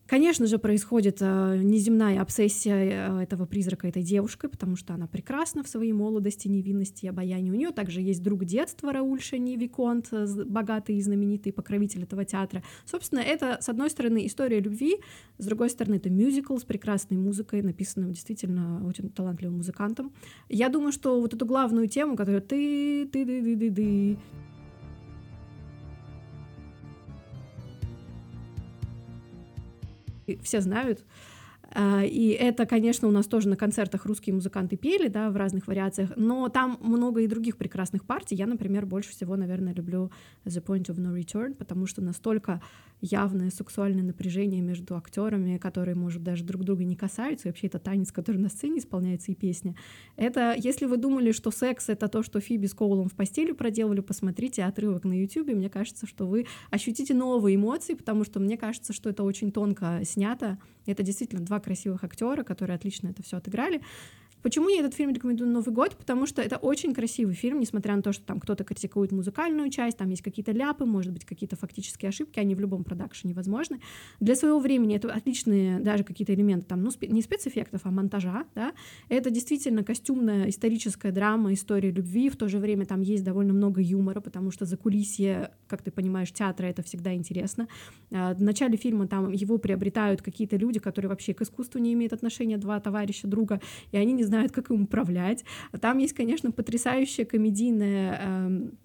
[0.06, 5.62] Конечно же, происходит э, неземная обсессия э, этого призрака этой девушкой, потому что она прекрасна
[5.62, 7.50] в своей молодости, невинности и обаянии.
[7.50, 12.24] У нее также есть друг детства Рауль Шани Виконт, э, богатый и знаменитый покровитель этого
[12.24, 12.62] театра.
[12.84, 14.96] Собственно, это, с одной стороны, история любви,
[15.38, 20.12] с другой стороны, это мюзикл с прекрасной музыкой, написанным действительно очень талантливым музыкантом.
[20.48, 24.18] Я думаю, что вот эту главную тему, которую ты, ты, ты, ты, ты, ты,
[30.42, 31.04] все знают.
[31.74, 35.66] А, и это, конечно, у нас тоже на концертах русские музыканты пели, да, в разных
[35.66, 38.34] вариациях, но там много и других прекрасных партий.
[38.34, 40.10] Я, например, больше всего, наверное, люблю
[40.44, 42.60] The Point of No Return, потому что настолько
[43.02, 47.78] явное сексуальное напряжение между актерами, которые, может, даже друг друга не касаются, и вообще это
[47.78, 49.74] танец, который на сцене исполняется, и песня.
[50.16, 54.00] Это, если вы думали, что секс— это то, что Фиби с Коулом в постели проделали,
[54.00, 58.92] посмотрите отрывок на YouTube, мне кажется, что вы ощутите новые эмоции, потому что мне кажется,
[58.92, 60.58] что это очень тонко снято.
[60.86, 63.82] Это действительно два красивых актера, которые отлично это все отыграли.
[64.42, 65.96] Почему я этот фильм рекомендую на Новый год?
[65.96, 69.98] Потому что это очень красивый фильм, несмотря на то, что там кто-то критикует музыкальную часть,
[69.98, 73.80] там есть какие-то ляпы, может быть, какие-то фактические ошибки, они в любом продакшене возможны.
[74.20, 78.72] Для своего времени это отличные даже какие-то элементы, там, ну, не спецэффектов, а монтажа, да.
[79.08, 83.80] Это действительно костюмная историческая драма, история любви, в то же время там есть довольно много
[83.80, 87.68] юмора, потому что за кулисье, как ты понимаешь, театра это всегда интересно.
[88.10, 92.12] А, в начале фильма там его приобретают какие-то люди, которые вообще к искусству не имеют
[92.12, 93.60] отношения, два товарища, друга,
[93.92, 95.44] и они не знают, как им управлять.
[95.80, 98.78] Там есть, конечно, потрясающая комедийная эм,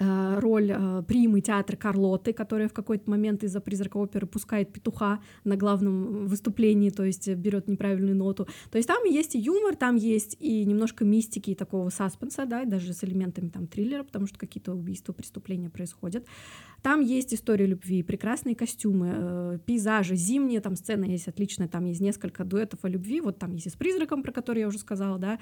[0.00, 5.20] Э, роль э, примы театра Карлоты, которая в какой-то момент из-за призрака оперы пускает петуха
[5.44, 8.48] на главном выступлении, то есть берет неправильную ноту.
[8.70, 12.64] То есть там есть и юмор, там есть и немножко мистики и такого саспенса, да,
[12.64, 16.24] даже с элементами там триллера, потому что какие-то убийства, преступления происходят.
[16.82, 22.00] Там есть история любви, прекрасные костюмы, э, пейзажи, зимние там сцены есть отличные, там есть
[22.00, 25.18] несколько дуэтов о любви, вот там есть и с призраком, про который я уже сказала,
[25.18, 25.38] да,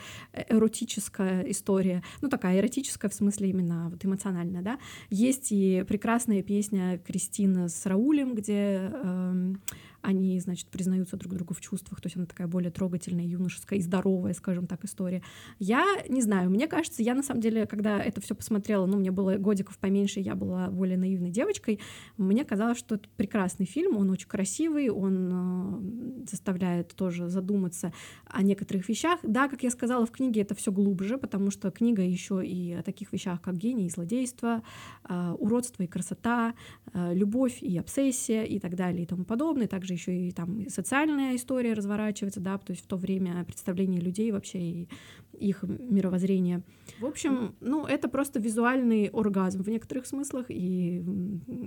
[0.48, 4.78] эротическая история, ну такая эротическая в смысле именно вот эмоциональная да.
[5.10, 9.54] Есть и прекрасная песня Кристины с Раулем, где э,
[10.02, 13.82] они, значит, признаются друг другу в чувствах, то есть она такая более трогательная, юношеская и
[13.82, 15.22] здоровая, скажем так, история.
[15.58, 19.10] Я не знаю, мне кажется, я на самом деле, когда это все посмотрела, ну, мне
[19.10, 21.80] было годиков поменьше, я была более наивной девочкой,
[22.16, 27.92] мне казалось, что это прекрасный фильм, он очень красивый, он э, заставляет тоже задуматься
[28.26, 29.18] о некоторых вещах.
[29.22, 32.82] Да, как я сказала, в книге это все глубже, потому что книга еще и о
[32.82, 34.62] таких вещах, как гений и злодейство,
[35.08, 36.54] э, уродство и красота,
[36.92, 39.66] э, любовь и обсессия и так далее и тому подобное.
[39.66, 44.00] Также также еще и там социальная история разворачивается, да, то есть в то время представление
[44.00, 44.88] людей вообще и
[45.32, 46.62] их мировоззрение.
[47.00, 51.02] В общем, ну, это просто визуальный оргазм в некоторых смыслах и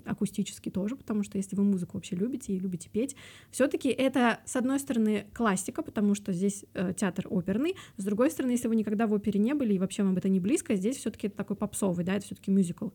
[0.06, 3.16] акустический тоже, потому что если вы музыку вообще любите и любите петь,
[3.50, 8.30] все таки это, с одной стороны, классика, потому что здесь э, театр оперный, с другой
[8.30, 10.98] стороны, если вы никогда в опере не были и вообще вам это не близко, здесь
[10.98, 12.90] все таки это такой попсовый, да, это все таки мюзикл.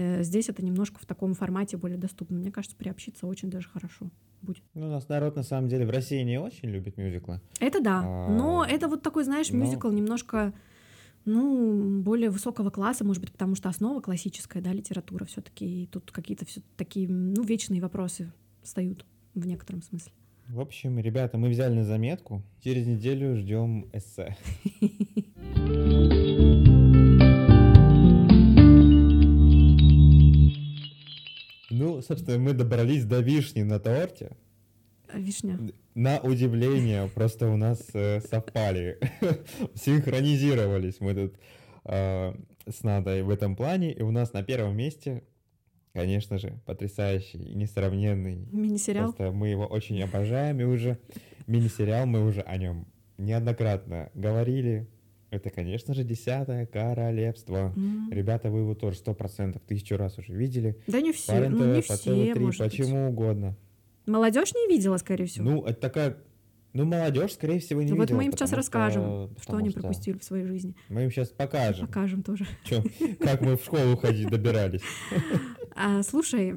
[0.00, 2.38] Э, здесь это немножко в таком формате более доступно.
[2.38, 4.10] Мне кажется, приобщиться очень даже хорошо
[4.40, 4.62] будет.
[4.72, 7.42] Ну, у нас народ, на самом деле, в России не очень любит мюзиклы.
[7.60, 8.28] Это да, а...
[8.30, 9.58] но это вот такой, знаешь, но...
[9.58, 10.54] мюзикл немножко
[11.26, 15.86] ну, более высокого класса, может быть, потому что основа классическая, да, литература все таки и
[15.86, 18.32] тут какие-то все такие, ну, вечные вопросы
[18.62, 20.12] встают в некотором смысле.
[20.48, 22.42] В общем, ребята, мы взяли на заметку.
[22.64, 24.34] Через неделю ждем эссе.
[32.00, 34.30] Ну, собственно, мы добрались до вишни на торте.
[35.12, 35.58] Вишня.
[35.94, 38.98] На удивление, просто у нас э, совпали,
[39.74, 41.34] синхронизировались мы тут
[41.84, 42.34] э,
[42.66, 45.24] с Надой в этом плане, и у нас на первом месте,
[45.92, 48.48] конечно же, потрясающий и несравненный.
[48.50, 49.12] Мини-сериал.
[49.12, 50.98] Просто мы его очень обожаем, и уже
[51.46, 52.86] мини-сериал, мы уже о нем
[53.18, 54.88] неоднократно говорили,
[55.30, 57.72] это, конечно же, десятое королевство.
[57.76, 58.12] Mm.
[58.12, 60.76] Ребята, вы его тоже сто процентов тысячу раз уже видели.
[60.86, 63.12] Да не все, Парен ну не по все, 3, может почему быть.
[63.12, 63.56] угодно.
[64.06, 65.48] Молодежь не видела, скорее всего.
[65.48, 66.16] Ну, это такая
[66.72, 68.16] ну, молодежь, скорее всего, не вот видела.
[68.16, 69.80] Вот мы им сейчас расскажем, что, что они что...
[69.80, 70.74] пропустили в своей жизни.
[70.88, 71.86] Мы им сейчас покажем.
[71.86, 72.46] Покажем тоже.
[72.64, 72.82] Чё,
[73.20, 74.82] как мы в школу ходить добирались.
[75.74, 76.50] А, слушай,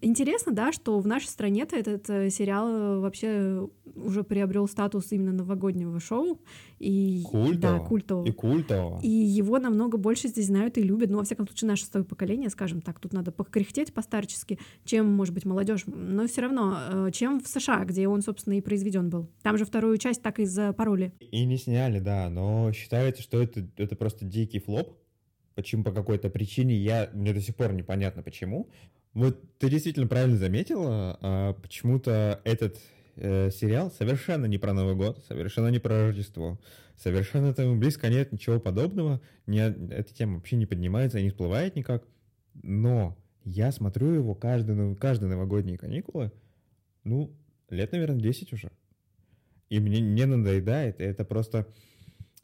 [0.00, 5.32] интересно, да, что в нашей стране-то этот э, сериал э, вообще уже приобрел статус именно
[5.32, 6.40] новогоднего шоу.
[6.78, 7.78] И, культового.
[7.78, 8.26] Да, культового.
[8.26, 9.00] И культового.
[9.02, 11.10] И его намного больше здесь знают и любят.
[11.10, 15.34] Ну, во всяком случае, наше свое поколение, скажем так, тут надо покряхтеть постарчески, чем, может
[15.34, 15.84] быть, молодежь.
[15.86, 19.28] Но все равно, э, чем в США, где он, собственно, и произведен был.
[19.42, 21.12] Там же вторую часть так и запороли.
[21.20, 24.96] И не сняли, да, но считается, что это, это просто дикий флоп.
[25.54, 28.70] Почему по какой-то причине, я, мне до сих пор непонятно почему.
[29.12, 32.78] Вот ты действительно правильно заметила, а почему-то этот
[33.16, 36.58] э, сериал совершенно не про Новый год, совершенно не про Рождество,
[36.96, 42.04] совершенно этому близко нет ничего подобного, не, эта тема вообще не поднимается, не всплывает никак.
[42.62, 46.32] Но я смотрю его каждый, каждые новогодние каникулы,
[47.04, 47.32] ну,
[47.68, 48.70] лет, наверное, 10 уже
[49.70, 51.00] и мне не надоедает.
[51.00, 51.66] Это просто,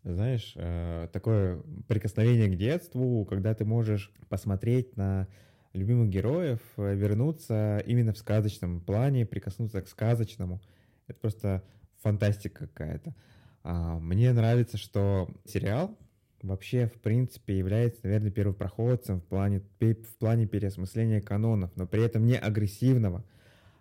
[0.05, 5.29] знаешь, э, такое прикосновение к детству, когда ты можешь посмотреть на
[5.77, 10.61] любимых героев, э, вернуться именно в сказочном плане, прикоснуться к сказочному.
[11.07, 11.63] Это просто
[12.03, 13.15] фантастика какая-то.
[13.63, 15.97] А, мне нравится, что сериал
[16.43, 22.25] вообще, в принципе, является, наверное, первопроходцем в плане, в плане переосмысления канонов, но при этом
[22.27, 23.25] не агрессивного,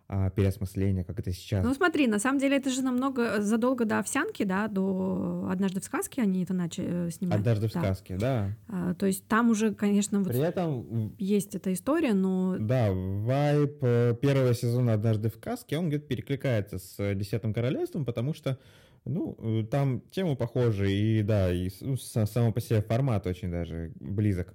[0.07, 1.65] а, переосмысления, как это сейчас.
[1.65, 5.83] Ну смотри, на самом деле это же намного задолго до овсянки, да, до однажды в
[5.83, 7.39] сказке они это начали э, снимать.
[7.39, 7.79] Однажды в да.
[7.79, 8.55] сказке, да.
[8.67, 12.55] А, то есть там уже, конечно, вот При этом есть эта история, но.
[12.59, 18.35] Да, вайп э, первого сезона Однажды в сказке, он где-то перекликается с Десятым королевством, потому
[18.35, 18.59] что
[19.05, 23.91] ну, э, там тема похожа, и да, и ну, само по себе формат очень даже
[23.95, 24.53] близок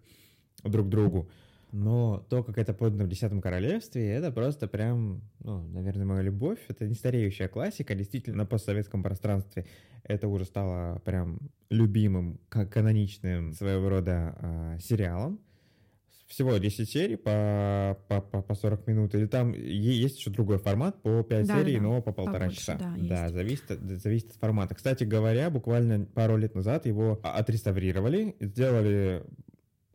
[0.62, 1.28] друг к другу.
[1.72, 6.58] Но то, как это подано в Десятом Королевстве, это просто прям, ну, наверное, моя любовь.
[6.68, 7.94] Это не стареющая классика.
[7.94, 9.66] Действительно, на постсоветском пространстве
[10.04, 15.38] это уже стало прям любимым, каноничным своего рода э, сериалом.
[16.26, 19.14] Всего 10 серий по, по, по, по 40 минут.
[19.14, 22.58] Или там есть еще другой формат по 5 да, серий, да, но по полтора побольше,
[22.60, 22.78] часа.
[22.78, 24.74] Да, да зависит, зависит от формата.
[24.76, 29.24] Кстати говоря, буквально пару лет назад его отреставрировали, сделали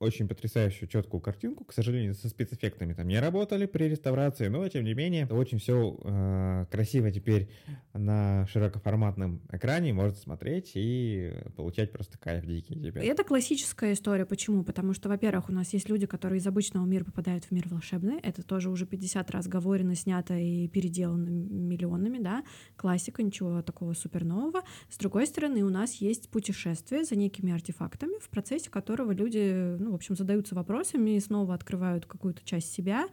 [0.05, 1.65] очень потрясающую четкую картинку.
[1.65, 5.97] К сожалению, со спецэффектами там не работали при реставрации, но тем не менее очень все
[6.03, 7.49] э, красиво теперь
[7.93, 13.01] на широкоформатном экране можно смотреть и получать просто кайф дикий тебе.
[13.01, 14.25] Это классическая история.
[14.25, 14.63] Почему?
[14.63, 18.19] Потому что, во-первых, у нас есть люди, которые из обычного мира попадают в мир волшебный.
[18.19, 22.43] Это тоже уже 50 раз говорено, снято и переделано миллионами, да.
[22.75, 24.63] Классика, ничего такого супер нового.
[24.89, 29.94] С другой стороны, у нас есть путешествие за некими артефактами, в процессе которого люди ну,
[29.95, 33.07] в общем, задаются вопросами, снова открывают какую-то часть себя,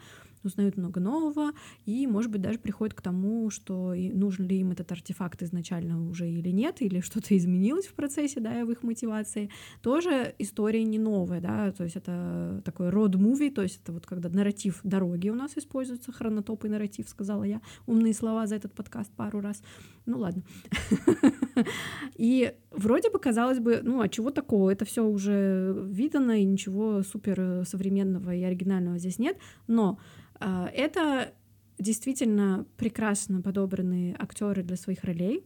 [0.45, 1.53] узнают много нового,
[1.85, 6.29] и, может быть, даже приходят к тому, что нужен ли им этот артефакт изначально уже
[6.29, 9.51] или нет, или что-то изменилось в процессе, да, в их мотивации.
[9.81, 14.29] Тоже история не новая, да, то есть это такой род-муви, то есть это вот когда
[14.29, 19.13] нарратив дороги у нас используется, хронотоп и нарратив, сказала я, умные слова за этот подкаст
[19.13, 19.63] пару раз.
[20.07, 20.43] Ну ладно.
[22.17, 24.71] И вроде бы казалось бы, ну а чего такого?
[24.71, 29.37] Это все уже видано, и ничего супер современного и оригинального здесь нет.
[29.67, 29.99] Но
[30.41, 31.33] а, это
[31.79, 35.45] действительно прекрасно подобранные актеры для своих ролей,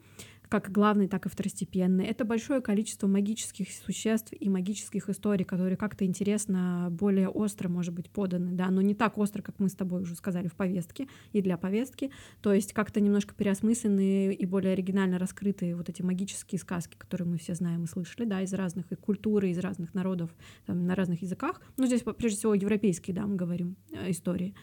[0.49, 2.05] как главный, так и второстепенный.
[2.07, 8.11] Это большое количество магических существ и магических историй, которые как-то интересно, более остро, может быть,
[8.11, 11.43] поданы, да, но не так остро, как мы с тобой уже сказали в повестке и
[11.43, 16.97] для повестки, то есть как-то немножко переосмысленные и более оригинально раскрытые вот эти магические сказки,
[16.97, 20.31] которые мы все знаем и слышали, да, из разных и культур, из разных народов,
[20.67, 21.61] там, на разных языках.
[21.77, 24.55] Ну, здесь, прежде всего, европейские, да, мы говорим, э, истории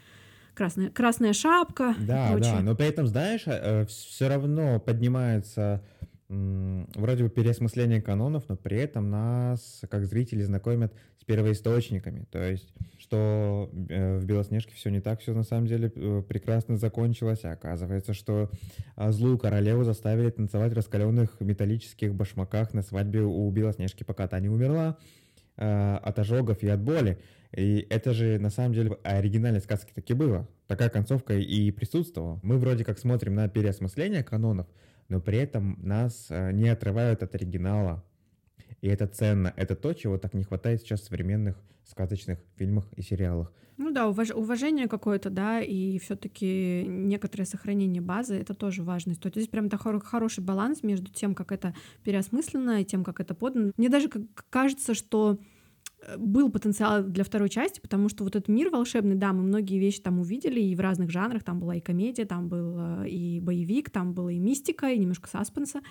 [0.54, 1.96] красная, красная шапка.
[2.00, 5.82] Да, да, но при этом, знаешь, э, все равно поднимается
[6.30, 12.26] вроде бы переосмысление канонов, но при этом нас, как зрители, знакомят с первоисточниками.
[12.32, 16.78] То есть, что э, в «Белоснежке» все не так, все на самом деле э, прекрасно
[16.78, 17.42] закончилось.
[17.44, 18.50] А оказывается, что
[18.96, 24.40] а, злую королеву заставили танцевать в раскаленных металлических башмаках на свадьбе у Белоснежки, пока та
[24.40, 24.98] не умерла
[25.56, 27.20] от ожогов и от боли.
[27.56, 30.48] И это же на самом деле оригинальной сказки таки было.
[30.68, 32.40] Такая концовка и присутствовала.
[32.42, 34.68] Мы вроде как смотрим на переосмысление канонов,
[35.08, 38.04] но при этом нас э, не отрывают от оригинала.
[38.84, 39.54] И это ценно.
[39.56, 41.56] Это то, чего так не хватает сейчас в современных
[41.86, 43.50] сказочных фильмах и сериалах.
[43.78, 44.32] Ну да, уваж...
[44.32, 49.16] уважение какое-то, да, и все-таки некоторое сохранение базы это тоже важно.
[49.16, 51.74] То есть здесь прям такой хороший баланс между тем, как это
[52.04, 53.72] переосмысленно, и тем, как это подано.
[53.78, 54.10] Мне даже
[54.50, 55.40] кажется, что
[56.18, 60.02] был потенциал для второй части, потому что вот этот мир волшебный, да, мы многие вещи
[60.02, 63.90] там увидели, и в разных жанрах, там была и комедия, там был э, и боевик,
[63.90, 65.82] там была и мистика, и немножко саспенса,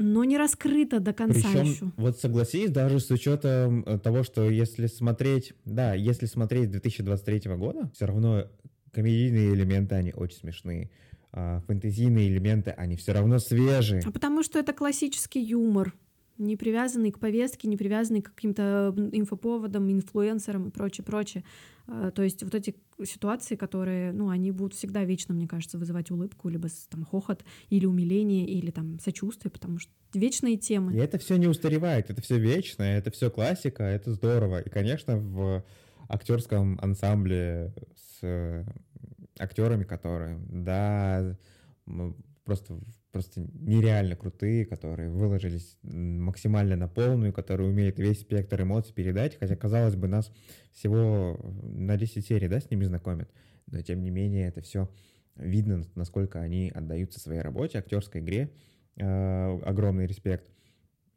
[0.00, 1.92] но не раскрыто до конца Причем, еще.
[1.96, 7.90] Вот согласись, даже с учетом э, того, что если смотреть, да, если смотреть 2023 года,
[7.94, 8.46] все равно
[8.92, 10.90] комедийные элементы, они очень смешные.
[11.32, 14.02] А фэнтезийные элементы, они все равно свежие.
[14.04, 15.94] А потому что это классический юмор
[16.40, 21.44] не привязанный к повестке, не привязанный к каким-то инфоповодам, инфлюенсерам и прочее, прочее.
[21.86, 22.74] А, то есть вот эти
[23.04, 27.86] ситуации, которые, ну, они будут всегда вечно, мне кажется, вызывать улыбку, либо там хохот, или
[27.86, 30.94] умиление, или там сочувствие, потому что вечные темы.
[30.94, 34.60] И это все не устаревает, это все вечно, это все классика, это здорово.
[34.60, 35.64] И, конечно, в
[36.08, 38.64] актерском ансамбле с э,
[39.38, 41.36] актерами, которые, да,
[42.44, 42.78] просто
[43.12, 49.56] просто нереально крутые, которые выложились максимально на полную, которые умеют весь спектр эмоций передать, хотя,
[49.56, 50.32] казалось бы, нас
[50.72, 53.30] всего на 10 серий, да, с ними знакомят,
[53.66, 54.88] но тем не менее это все
[55.36, 58.50] видно, насколько они отдаются своей работе, актерской игре,
[58.96, 60.50] э, огромный респект.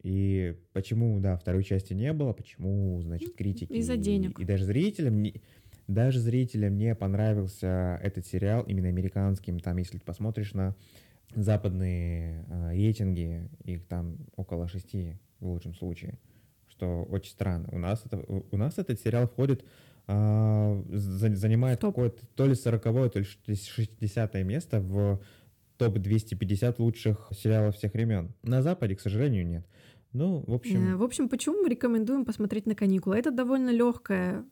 [0.02, 3.72] И почему, да, второй части не было, почему, значит, критики...
[3.72, 4.38] Из-за денег.
[4.38, 5.22] И, и даже зрителям...
[5.22, 5.40] Не,
[5.86, 9.60] даже зрителям не понравился этот сериал, именно американским.
[9.60, 10.74] Там, если ты посмотришь на
[11.36, 16.18] западные э, рейтинги, их там около шести в лучшем случае,
[16.68, 17.68] что очень странно.
[17.72, 19.64] У нас, это, у нас этот сериал входит
[20.06, 22.82] э, занимает какое-то то ли 40
[23.12, 23.24] то ли
[23.54, 25.20] 60 место в
[25.78, 28.32] топ-250 лучших сериалов всех времен.
[28.42, 29.66] На Западе, к сожалению, нет.
[30.12, 30.94] Ну, в общем...
[30.94, 33.18] Э, в общем, почему мы рекомендуем посмотреть на каникулы?
[33.18, 34.44] Это довольно легкая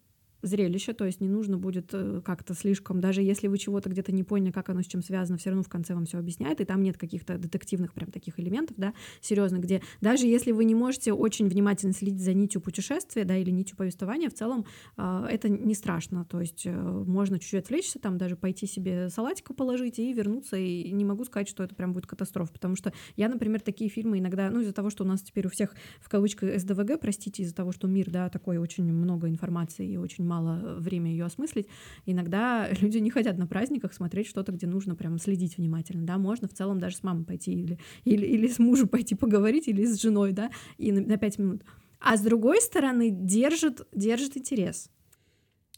[0.42, 4.24] зрелище, то есть не нужно будет э, как-то слишком, даже если вы чего-то где-то не
[4.24, 6.82] поняли, как оно с чем связано, все равно в конце вам все объясняет, и там
[6.82, 11.48] нет каких-то детективных прям таких элементов, да, серьезно, где даже если вы не можете очень
[11.48, 14.66] внимательно следить за нитью путешествия, да, или нитью повествования, в целом
[14.96, 19.54] э, это не страшно, то есть э, можно чуть-чуть отвлечься, там даже пойти себе салатика
[19.54, 23.28] положить и вернуться, и не могу сказать, что это прям будет катастрофа, потому что я,
[23.28, 26.58] например, такие фильмы иногда, ну, из-за того, что у нас теперь у всех в кавычках
[26.58, 31.10] СДВГ, простите, из-за того, что мир, да, такой очень много информации и очень мало время
[31.10, 31.68] ее осмыслить.
[32.06, 36.48] Иногда люди не хотят на праздниках смотреть что-то, где нужно прям следить внимательно, да, можно
[36.48, 40.00] в целом даже с мамой пойти или, или, или с мужем пойти поговорить, или с
[40.00, 41.62] женой, да, и на, на 5 минут.
[42.00, 44.90] А с другой стороны, держит, держит интерес.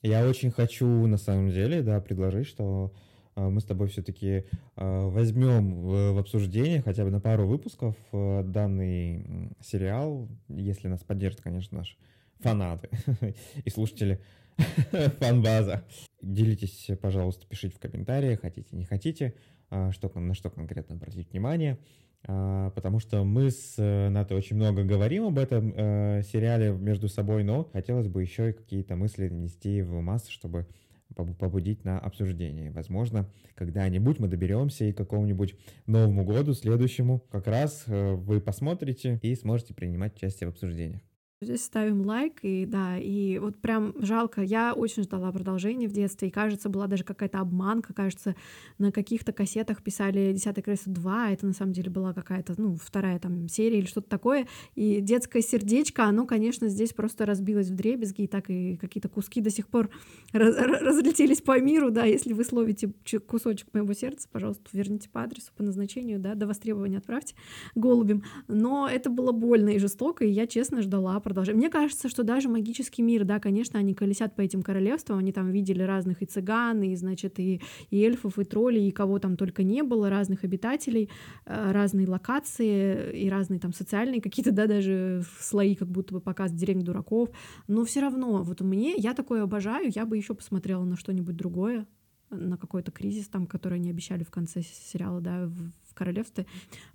[0.03, 2.93] Я очень хочу, на самом деле, да, предложить, что
[3.37, 4.45] э, мы с тобой все-таки э,
[4.77, 11.79] возьмем в обсуждение хотя бы на пару выпусков э, данный сериал, если нас поддержат, конечно,
[11.79, 11.97] наши
[12.41, 12.91] фанаты
[13.65, 14.21] и слушатели
[15.21, 15.85] фан-база.
[16.23, 19.35] Делитесь, пожалуйста, пишите в комментариях, хотите, не хотите,
[19.71, 21.79] а, что, на что конкретно обратить внимание.
[22.27, 27.09] А, потому что мы с э, Натой очень много говорим об этом э, сериале между
[27.09, 30.67] собой, но хотелось бы еще и какие-то мысли нести в массу, чтобы
[31.15, 32.71] побудить на обсуждение.
[32.71, 35.55] Возможно, когда-нибудь мы доберемся и к какому-нибудь
[35.87, 41.03] Новому году, следующему, как раз э, вы посмотрите и сможете принимать участие в обсуждениях.
[41.45, 44.43] Здесь ставим лайк, и да, и вот прям жалко.
[44.43, 48.35] Я очень ждала продолжения в детстве, и кажется, была даже какая-то обманка, кажется,
[48.79, 52.77] на каких-то кассетах писали «Десятое королевство 2», а это на самом деле была какая-то, ну,
[52.77, 57.75] вторая там серия или что-то такое, и детское сердечко, оно, конечно, здесь просто разбилось в
[57.75, 59.91] дребезги, и так и какие-то куски до сих пор
[60.33, 62.93] раз разлетелись по миру, да, если вы словите
[63.27, 67.35] кусочек моего сердца, пожалуйста, верните по адресу, по назначению, да, до востребования отправьте
[67.75, 71.59] голубем, но это было больно и жестоко, и я честно ждала продолжение.
[71.59, 75.51] Мне кажется, что даже магический мир, да, конечно, они колесят по этим королевствам, они там
[75.51, 77.61] видели разных и цыган, и, значит, и,
[77.91, 81.11] и эльфов, и троллей, и кого там только не было, разных обитателей,
[81.47, 86.53] э, разные локации и разные там социальные какие-то, да, даже слои, как будто бы показ
[86.53, 87.31] деревни дураков.
[87.67, 91.87] Но все равно, вот мне, я такое обожаю, я бы еще посмотрела на что-нибудь другое
[92.31, 95.51] на какой-то кризис там, который они обещали в конце сериала, да,
[95.95, 96.47] королевстве.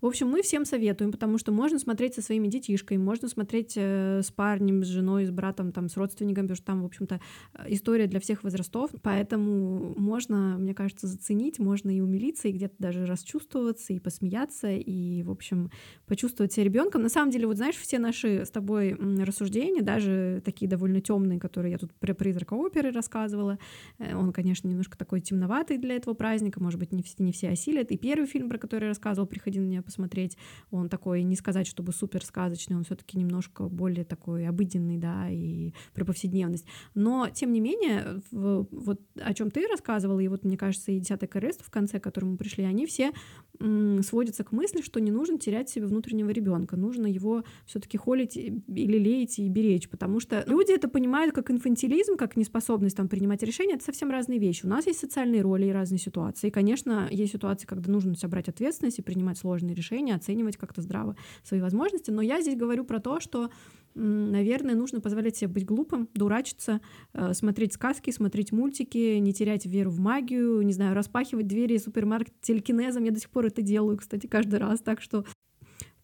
[0.02, 4.22] В общем, мы всем советуем, потому что можно смотреть со своими детишками, можно смотреть э,
[4.24, 7.20] с парнем, с женой, с братом, там, с родственниками, потому что там, в общем-то,
[7.54, 12.76] э, история для всех возрастов, поэтому можно, мне кажется, заценить, можно и умилиться, и где-то
[12.80, 15.72] даже расчувствоваться, и посмеяться, и, в общем,
[16.06, 17.02] почувствовать себя ребенком.
[17.02, 21.72] На самом деле, вот знаешь, все наши с тобой рассуждения, даже такие довольно темные, которые
[21.72, 23.58] я тут про призрака оперы рассказывала,
[23.98, 27.50] э, он, конечно, немножко такой темноватый для этого праздника, может быть, не все, не все
[27.50, 27.92] осилят.
[27.92, 30.38] И первый фильм, про который рассказывал, приходи на меня посмотреть.
[30.72, 35.74] Он такой, не сказать, чтобы супер сказочный, он все-таки немножко более такой обыденный, да, и
[35.94, 36.66] про повседневность.
[36.94, 41.00] Но, тем не менее, в, вот о чем ты рассказывал, и вот, мне кажется, и
[41.00, 43.12] «Десятое королевство» в конце, к которому пришли, они все
[43.60, 48.36] м, сводятся к мысли, что не нужно терять себе внутреннего ребенка, нужно его все-таки холить
[48.36, 53.44] или леять и беречь, потому что люди это понимают как инфантилизм, как неспособность там принимать
[53.44, 54.66] решения, это совсем разные вещи.
[54.66, 56.48] У нас есть социальные роли и разные ситуации.
[56.48, 60.58] И, конечно, есть ситуации, когда нужно себя брать ответственность, ответственность и принимать сложные решения, оценивать
[60.58, 62.12] как-то здраво свои возможности.
[62.12, 63.50] Но я здесь говорю про то, что
[63.96, 66.80] наверное, нужно позволять себе быть глупым, дурачиться,
[67.14, 72.38] э, смотреть сказки, смотреть мультики, не терять веру в магию, не знаю, распахивать двери супермаркета
[72.40, 73.04] телекинезом.
[73.04, 74.80] Я до сих пор это делаю, кстати, каждый раз.
[74.82, 75.26] Так что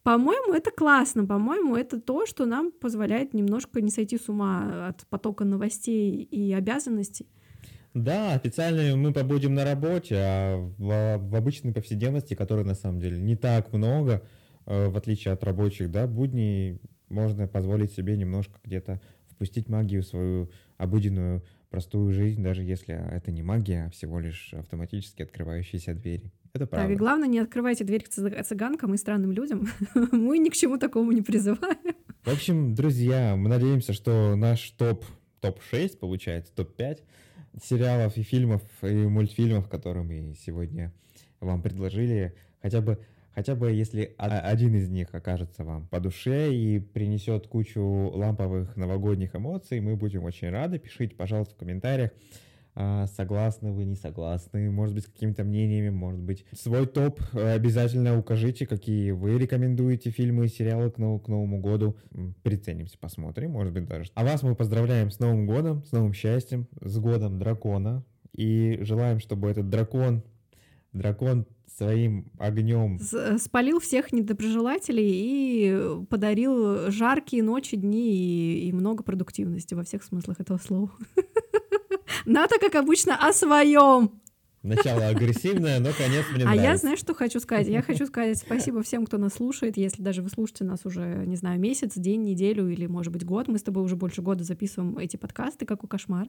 [0.02, 5.06] по-моему, это классно, по-моему, это то, что нам позволяет немножко не сойти с ума от
[5.08, 7.26] потока новостей и обязанностей.
[7.96, 13.18] Да, официально мы побудем на работе, а в, в обычной повседневности, которой на самом деле
[13.18, 14.22] не так много,
[14.66, 16.78] э, в отличие от рабочих, да, будней,
[17.08, 23.32] можно позволить себе немножко где-то впустить магию в свою обыденную простую жизнь, даже если это
[23.32, 26.30] не магия, а всего лишь автоматически открывающиеся двери.
[26.52, 26.88] Это правда.
[26.88, 29.68] Так, и главное, не открывайте дверь к цыганкам и странным людям.
[30.12, 31.96] Мы ни к чему такому не призываем.
[32.24, 35.02] В общем, друзья, мы надеемся, что наш топ,
[35.40, 36.98] топ-6, получается, топ-5,
[37.62, 40.92] сериалов и фильмов и мультфильмов, которые мы сегодня
[41.40, 42.98] вам предложили, хотя бы
[43.34, 49.36] хотя бы если один из них окажется вам по душе и принесет кучу ламповых новогодних
[49.36, 50.78] эмоций, мы будем очень рады.
[50.78, 52.12] Пишите, пожалуйста, в комментариях,
[52.76, 56.44] согласны вы, не согласны, может быть, какими-то мнениями, может быть.
[56.52, 61.96] Свой топ обязательно укажите, какие вы рекомендуете фильмы и сериалы к, нов- к Новому году.
[62.42, 64.10] Приценимся, посмотрим, может быть, даже.
[64.14, 68.04] А вас мы поздравляем с Новым годом, с новым счастьем, с годом дракона.
[68.32, 70.22] И желаем, чтобы этот дракон,
[70.92, 79.02] дракон своим огнем С- спалил всех недоброжелателей и подарил жаркие ночи, дни и, и много
[79.02, 80.90] продуктивности во всех смыслах этого слова.
[82.24, 84.20] Ната, как обычно, о своем.
[84.62, 86.64] Начало агрессивное, но конец мне А нравится.
[86.64, 87.68] я, знаешь, что хочу сказать?
[87.68, 89.76] Я хочу сказать спасибо всем, кто нас слушает.
[89.76, 93.46] Если даже вы слушаете нас уже, не знаю, месяц, день, неделю или, может быть, год.
[93.46, 96.26] Мы с тобой уже больше года записываем эти подкасты, какой кошмар.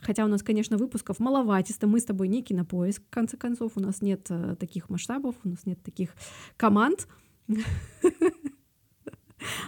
[0.00, 1.86] Хотя у нас, конечно, выпусков маловатисто.
[1.86, 3.72] Мы с тобой не кинопоиск, в конце концов.
[3.74, 6.14] У нас нет э, таких масштабов, у нас нет таких
[6.56, 7.06] команд.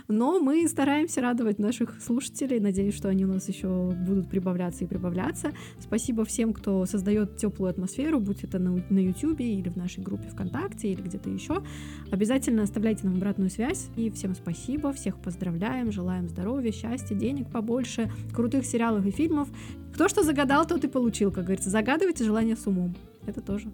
[0.09, 2.61] Но мы стараемся радовать наших слушателей.
[2.61, 5.53] Надеюсь, что они у нас еще будут прибавляться и прибавляться.
[5.81, 10.29] Спасибо всем, кто создает теплую атмосферу, будь это на, на YouTube или в нашей группе
[10.29, 11.63] ВКонтакте или где-то еще.
[12.11, 13.89] Обязательно оставляйте нам обратную связь.
[13.97, 19.49] И всем спасибо, всех поздравляем, желаем здоровья, счастья, денег побольше, крутых сериалов и фильмов.
[19.95, 21.71] Кто что загадал, тот и получил, как говорится.
[21.71, 22.95] Загадывайте желание с умом.
[23.27, 23.71] Это тоже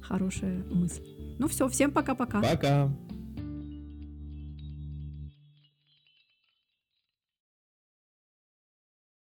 [0.00, 1.02] хорошая мысль.
[1.38, 2.42] Ну все, всем пока-пока.
[2.42, 2.90] Пока.